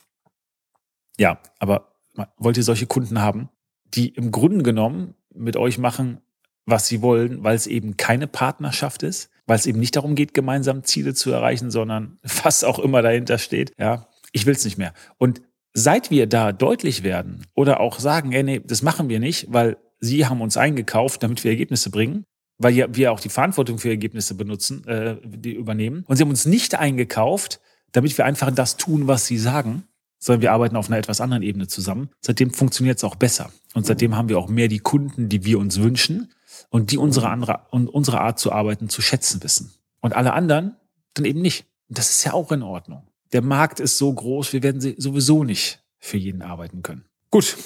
Ja, 1.18 1.40
aber 1.58 1.92
wollt 2.36 2.56
ihr 2.56 2.62
solche 2.62 2.86
Kunden 2.86 3.20
haben, 3.20 3.48
die 3.94 4.08
im 4.08 4.30
Grunde 4.30 4.62
genommen 4.62 5.14
mit 5.34 5.56
euch 5.56 5.78
machen, 5.78 6.20
was 6.66 6.86
sie 6.86 7.00
wollen, 7.00 7.42
weil 7.42 7.56
es 7.56 7.66
eben 7.66 7.96
keine 7.96 8.26
Partnerschaft 8.26 9.02
ist, 9.02 9.30
weil 9.46 9.56
es 9.56 9.66
eben 9.66 9.78
nicht 9.80 9.96
darum 9.96 10.14
geht, 10.14 10.34
gemeinsam 10.34 10.84
Ziele 10.84 11.14
zu 11.14 11.30
erreichen, 11.30 11.70
sondern 11.70 12.18
was 12.42 12.64
auch 12.64 12.78
immer 12.78 13.02
dahinter 13.02 13.38
steht. 13.38 13.72
Ja, 13.78 14.08
ich 14.32 14.46
will 14.46 14.54
es 14.54 14.64
nicht 14.64 14.78
mehr. 14.78 14.92
Und 15.16 15.40
seit 15.72 16.10
wir 16.10 16.26
da 16.26 16.52
deutlich 16.52 17.02
werden 17.02 17.46
oder 17.54 17.80
auch 17.80 17.98
sagen, 17.98 18.32
ey, 18.32 18.42
nee, 18.42 18.60
das 18.64 18.82
machen 18.82 19.08
wir 19.08 19.20
nicht, 19.20 19.46
weil 19.52 19.78
sie 20.00 20.26
haben 20.26 20.40
uns 20.40 20.56
eingekauft, 20.56 21.22
damit 21.22 21.42
wir 21.44 21.50
Ergebnisse 21.50 21.90
bringen, 21.90 22.24
weil 22.58 22.94
wir 22.94 23.12
auch 23.12 23.20
die 23.20 23.28
Verantwortung 23.28 23.78
für 23.78 23.88
Ergebnisse 23.88 24.34
benutzen, 24.34 24.86
äh, 24.86 25.16
die 25.24 25.54
übernehmen. 25.54 26.04
Und 26.06 26.16
sie 26.16 26.22
haben 26.22 26.30
uns 26.30 26.46
nicht 26.46 26.74
eingekauft, 26.74 27.60
damit 27.92 28.16
wir 28.18 28.24
einfach 28.24 28.50
das 28.50 28.76
tun, 28.76 29.06
was 29.06 29.26
sie 29.26 29.38
sagen, 29.38 29.84
sondern 30.18 30.42
wir 30.42 30.52
arbeiten 30.52 30.76
auf 30.76 30.88
einer 30.88 30.98
etwas 30.98 31.20
anderen 31.20 31.42
Ebene 31.42 31.68
zusammen. 31.68 32.10
Seitdem 32.20 32.52
funktioniert 32.52 32.98
es 32.98 33.04
auch 33.04 33.14
besser. 33.14 33.50
Und 33.74 33.86
seitdem 33.86 34.16
haben 34.16 34.28
wir 34.28 34.38
auch 34.38 34.48
mehr 34.48 34.68
die 34.68 34.80
Kunden, 34.80 35.28
die 35.28 35.44
wir 35.44 35.58
uns 35.58 35.80
wünschen 35.80 36.32
und 36.70 36.90
die 36.90 36.98
unsere, 36.98 37.28
andere, 37.30 37.60
und 37.70 37.88
unsere 37.88 38.20
Art 38.20 38.38
zu 38.38 38.52
arbeiten 38.52 38.88
zu 38.88 39.02
schätzen 39.02 39.42
wissen. 39.42 39.72
Und 40.00 40.14
alle 40.14 40.32
anderen 40.32 40.76
dann 41.14 41.24
eben 41.24 41.40
nicht. 41.40 41.66
Und 41.88 41.98
das 41.98 42.10
ist 42.10 42.24
ja 42.24 42.32
auch 42.32 42.52
in 42.52 42.62
Ordnung. 42.62 43.02
Der 43.32 43.42
Markt 43.42 43.80
ist 43.80 43.98
so 43.98 44.12
groß, 44.12 44.52
wir 44.52 44.62
werden 44.62 44.80
sowieso 44.80 45.44
nicht 45.44 45.80
für 45.98 46.16
jeden 46.16 46.42
arbeiten 46.42 46.82
können. 46.82 47.04
Gut, 47.30 47.56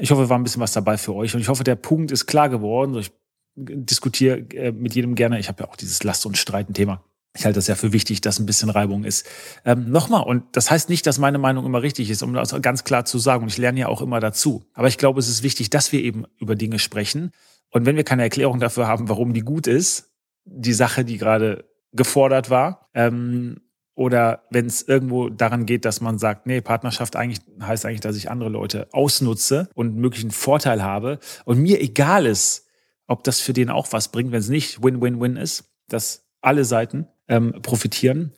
ich 0.00 0.10
hoffe, 0.10 0.28
war 0.28 0.38
ein 0.38 0.44
bisschen 0.44 0.62
was 0.62 0.72
dabei 0.72 0.96
für 0.98 1.14
euch 1.14 1.34
und 1.34 1.40
ich 1.40 1.48
hoffe, 1.48 1.64
der 1.64 1.74
Punkt 1.74 2.12
ist 2.12 2.26
klar 2.26 2.48
geworden. 2.48 2.96
Ich 2.96 3.10
diskutiere 3.56 4.38
äh, 4.54 4.72
mit 4.72 4.94
jedem 4.94 5.14
gerne. 5.14 5.38
Ich 5.40 5.48
habe 5.48 5.64
ja 5.64 5.68
auch 5.68 5.76
dieses 5.76 6.04
Last- 6.04 6.26
und 6.26 6.38
Streiten-Thema 6.38 7.02
ich 7.36 7.44
halte 7.44 7.58
es 7.58 7.66
ja 7.66 7.74
für 7.74 7.92
wichtig, 7.92 8.20
dass 8.20 8.38
ein 8.38 8.46
bisschen 8.46 8.70
Reibung 8.70 9.04
ist. 9.04 9.26
Ähm, 9.64 9.90
Nochmal, 9.90 10.22
und 10.22 10.44
das 10.52 10.70
heißt 10.70 10.88
nicht, 10.88 11.04
dass 11.06 11.18
meine 11.18 11.38
Meinung 11.38 11.66
immer 11.66 11.82
richtig 11.82 12.08
ist, 12.10 12.22
um 12.22 12.32
das 12.32 12.54
ganz 12.62 12.84
klar 12.84 13.04
zu 13.04 13.18
sagen. 13.18 13.42
Und 13.42 13.48
ich 13.48 13.58
lerne 13.58 13.80
ja 13.80 13.88
auch 13.88 14.00
immer 14.00 14.20
dazu. 14.20 14.64
Aber 14.72 14.86
ich 14.86 14.98
glaube, 14.98 15.18
es 15.18 15.28
ist 15.28 15.42
wichtig, 15.42 15.68
dass 15.68 15.90
wir 15.90 16.00
eben 16.00 16.24
über 16.38 16.54
Dinge 16.54 16.78
sprechen. 16.78 17.32
Und 17.70 17.86
wenn 17.86 17.96
wir 17.96 18.04
keine 18.04 18.22
Erklärung 18.22 18.60
dafür 18.60 18.86
haben, 18.86 19.08
warum 19.08 19.32
die 19.32 19.40
gut 19.40 19.66
ist, 19.66 20.12
die 20.44 20.72
Sache, 20.72 21.04
die 21.04 21.18
gerade 21.18 21.64
gefordert 21.92 22.50
war, 22.50 22.88
ähm, 22.94 23.60
oder 23.96 24.44
wenn 24.50 24.66
es 24.66 24.82
irgendwo 24.82 25.28
daran 25.28 25.66
geht, 25.66 25.84
dass 25.84 26.00
man 26.00 26.18
sagt, 26.18 26.46
nee, 26.46 26.60
Partnerschaft 26.60 27.14
eigentlich 27.14 27.40
heißt 27.62 27.86
eigentlich, 27.86 28.00
dass 28.00 28.16
ich 28.16 28.30
andere 28.30 28.50
Leute 28.50 28.88
ausnutze 28.92 29.68
und 29.74 29.96
möglichen 29.96 30.32
Vorteil 30.32 30.82
habe 30.82 31.20
und 31.44 31.58
mir 31.58 31.80
egal 31.80 32.26
ist, 32.26 32.66
ob 33.06 33.22
das 33.22 33.40
für 33.40 33.52
den 33.52 33.70
auch 33.70 33.92
was 33.92 34.08
bringt, 34.08 34.32
wenn 34.32 34.40
es 34.40 34.48
nicht 34.48 34.82
Win-Win-Win 34.82 35.36
ist, 35.36 35.72
dass 35.88 36.26
alle 36.40 36.64
Seiten 36.64 37.06
ähm, 37.28 37.60
profitieren, 37.62 38.32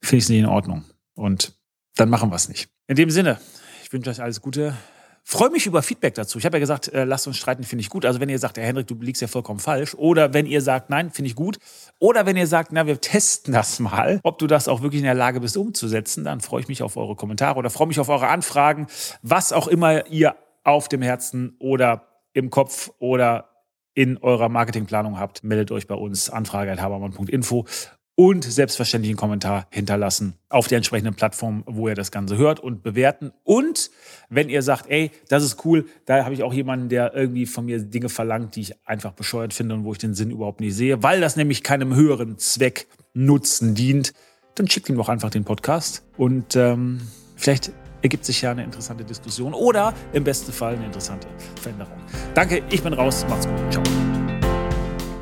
finde 0.00 0.16
ich 0.18 0.24
es 0.24 0.28
nicht 0.28 0.40
in 0.40 0.46
Ordnung. 0.46 0.84
Und 1.14 1.54
dann 1.96 2.08
machen 2.08 2.30
wir 2.30 2.36
es 2.36 2.48
nicht. 2.48 2.68
In 2.86 2.96
dem 2.96 3.10
Sinne, 3.10 3.38
ich 3.82 3.92
wünsche 3.92 4.10
euch 4.10 4.22
alles 4.22 4.40
Gute. 4.40 4.76
Freue 5.22 5.50
mich 5.50 5.66
über 5.66 5.82
Feedback 5.82 6.14
dazu. 6.14 6.38
Ich 6.38 6.44
habe 6.46 6.56
ja 6.56 6.60
gesagt, 6.60 6.88
äh, 6.88 7.04
lasst 7.04 7.26
uns 7.26 7.36
streiten, 7.36 7.62
finde 7.62 7.82
ich 7.82 7.90
gut. 7.90 8.06
Also 8.06 8.20
wenn 8.20 8.28
ihr 8.28 8.38
sagt, 8.38 8.56
Herr 8.56 8.64
Hendrik, 8.64 8.86
du 8.86 8.94
liegst 8.94 9.20
ja 9.22 9.28
vollkommen 9.28 9.60
falsch. 9.60 9.94
Oder 9.94 10.32
wenn 10.32 10.46
ihr 10.46 10.62
sagt, 10.62 10.90
nein, 10.90 11.10
finde 11.10 11.28
ich 11.28 11.36
gut. 11.36 11.58
Oder 11.98 12.26
wenn 12.26 12.36
ihr 12.36 12.46
sagt, 12.46 12.72
na, 12.72 12.86
wir 12.86 13.00
testen 13.00 13.52
das 13.52 13.78
mal, 13.78 14.20
ob 14.22 14.38
du 14.38 14.46
das 14.46 14.66
auch 14.66 14.82
wirklich 14.82 15.00
in 15.00 15.04
der 15.04 15.14
Lage 15.14 15.40
bist 15.40 15.56
umzusetzen, 15.56 16.24
dann 16.24 16.40
freue 16.40 16.62
ich 16.62 16.68
mich 16.68 16.82
auf 16.82 16.96
eure 16.96 17.16
Kommentare 17.16 17.58
oder 17.58 17.70
freue 17.70 17.86
mich 17.86 18.00
auf 18.00 18.08
eure 18.08 18.28
Anfragen, 18.28 18.86
was 19.22 19.52
auch 19.52 19.68
immer 19.68 20.06
ihr 20.06 20.36
auf 20.64 20.88
dem 20.88 21.02
Herzen 21.02 21.54
oder 21.58 22.08
im 22.32 22.50
Kopf 22.50 22.90
oder 22.98 23.50
in 23.94 24.18
eurer 24.18 24.48
Marketingplanung 24.48 25.18
habt, 25.18 25.44
meldet 25.44 25.70
euch 25.72 25.86
bei 25.86 25.94
uns 25.94 26.30
anfrage.habermann.info 26.30 27.66
und 28.14 28.44
selbstverständlich 28.44 29.10
einen 29.10 29.16
Kommentar 29.16 29.66
hinterlassen 29.70 30.34
auf 30.48 30.68
der 30.68 30.76
entsprechenden 30.76 31.14
Plattform, 31.14 31.64
wo 31.66 31.88
ihr 31.88 31.94
das 31.94 32.10
Ganze 32.10 32.36
hört 32.36 32.60
und 32.60 32.82
bewerten. 32.82 33.32
Und 33.44 33.90
wenn 34.28 34.48
ihr 34.48 34.62
sagt, 34.62 34.90
ey, 34.90 35.10
das 35.28 35.42
ist 35.42 35.64
cool, 35.64 35.86
da 36.04 36.24
habe 36.24 36.34
ich 36.34 36.42
auch 36.42 36.52
jemanden, 36.52 36.88
der 36.88 37.14
irgendwie 37.14 37.46
von 37.46 37.64
mir 37.64 37.78
Dinge 37.80 38.08
verlangt, 38.08 38.56
die 38.56 38.60
ich 38.60 38.86
einfach 38.86 39.12
bescheuert 39.12 39.54
finde 39.54 39.74
und 39.74 39.84
wo 39.84 39.92
ich 39.92 39.98
den 39.98 40.14
Sinn 40.14 40.30
überhaupt 40.30 40.60
nicht 40.60 40.74
sehe, 40.74 41.02
weil 41.02 41.20
das 41.20 41.36
nämlich 41.36 41.62
keinem 41.62 41.94
höheren 41.94 42.36
Zweck 42.38 42.88
Nutzen 43.14 43.74
dient, 43.74 44.12
dann 44.54 44.68
schickt 44.68 44.88
ihm 44.88 44.96
doch 44.96 45.08
einfach 45.08 45.30
den 45.30 45.44
Podcast 45.44 46.04
und 46.16 46.56
ähm, 46.56 47.00
vielleicht 47.36 47.72
ergibt 48.02 48.24
sich 48.24 48.42
ja 48.42 48.50
eine 48.50 48.64
interessante 48.64 49.04
Diskussion 49.04 49.54
oder 49.54 49.94
im 50.12 50.24
besten 50.24 50.52
Fall 50.52 50.74
eine 50.74 50.86
interessante 50.86 51.28
Veränderung. 51.60 51.98
Danke, 52.34 52.62
ich 52.70 52.82
bin 52.82 52.92
raus, 52.92 53.24
macht's 53.28 53.46
gut, 53.46 53.72
ciao. 53.72 53.82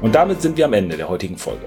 Und 0.01 0.15
damit 0.15 0.43
sind 0.43 0.57
wir 0.57 0.65
am 0.65 0.73
Ende 0.73 0.97
der 0.97 1.09
heutigen 1.09 1.37
Folge. 1.37 1.67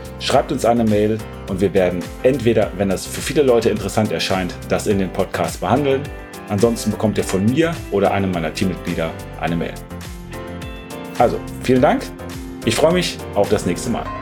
Schreibt 0.21 0.51
uns 0.51 0.65
eine 0.65 0.83
Mail 0.83 1.17
und 1.49 1.61
wir 1.61 1.73
werden 1.73 1.99
entweder, 2.21 2.71
wenn 2.77 2.89
das 2.89 3.07
für 3.07 3.21
viele 3.21 3.41
Leute 3.41 3.71
interessant 3.71 4.11
erscheint, 4.11 4.53
das 4.69 4.85
in 4.85 4.99
den 4.99 5.11
Podcast 5.11 5.59
behandeln. 5.59 6.03
Ansonsten 6.47 6.91
bekommt 6.91 7.17
ihr 7.17 7.23
von 7.23 7.43
mir 7.43 7.73
oder 7.89 8.11
einem 8.11 8.31
meiner 8.31 8.53
Teammitglieder 8.53 9.09
eine 9.39 9.55
Mail. 9.55 9.73
Also, 11.17 11.39
vielen 11.63 11.81
Dank. 11.81 12.03
Ich 12.65 12.75
freue 12.75 12.93
mich 12.93 13.17
auf 13.33 13.49
das 13.49 13.65
nächste 13.65 13.89
Mal. 13.89 14.20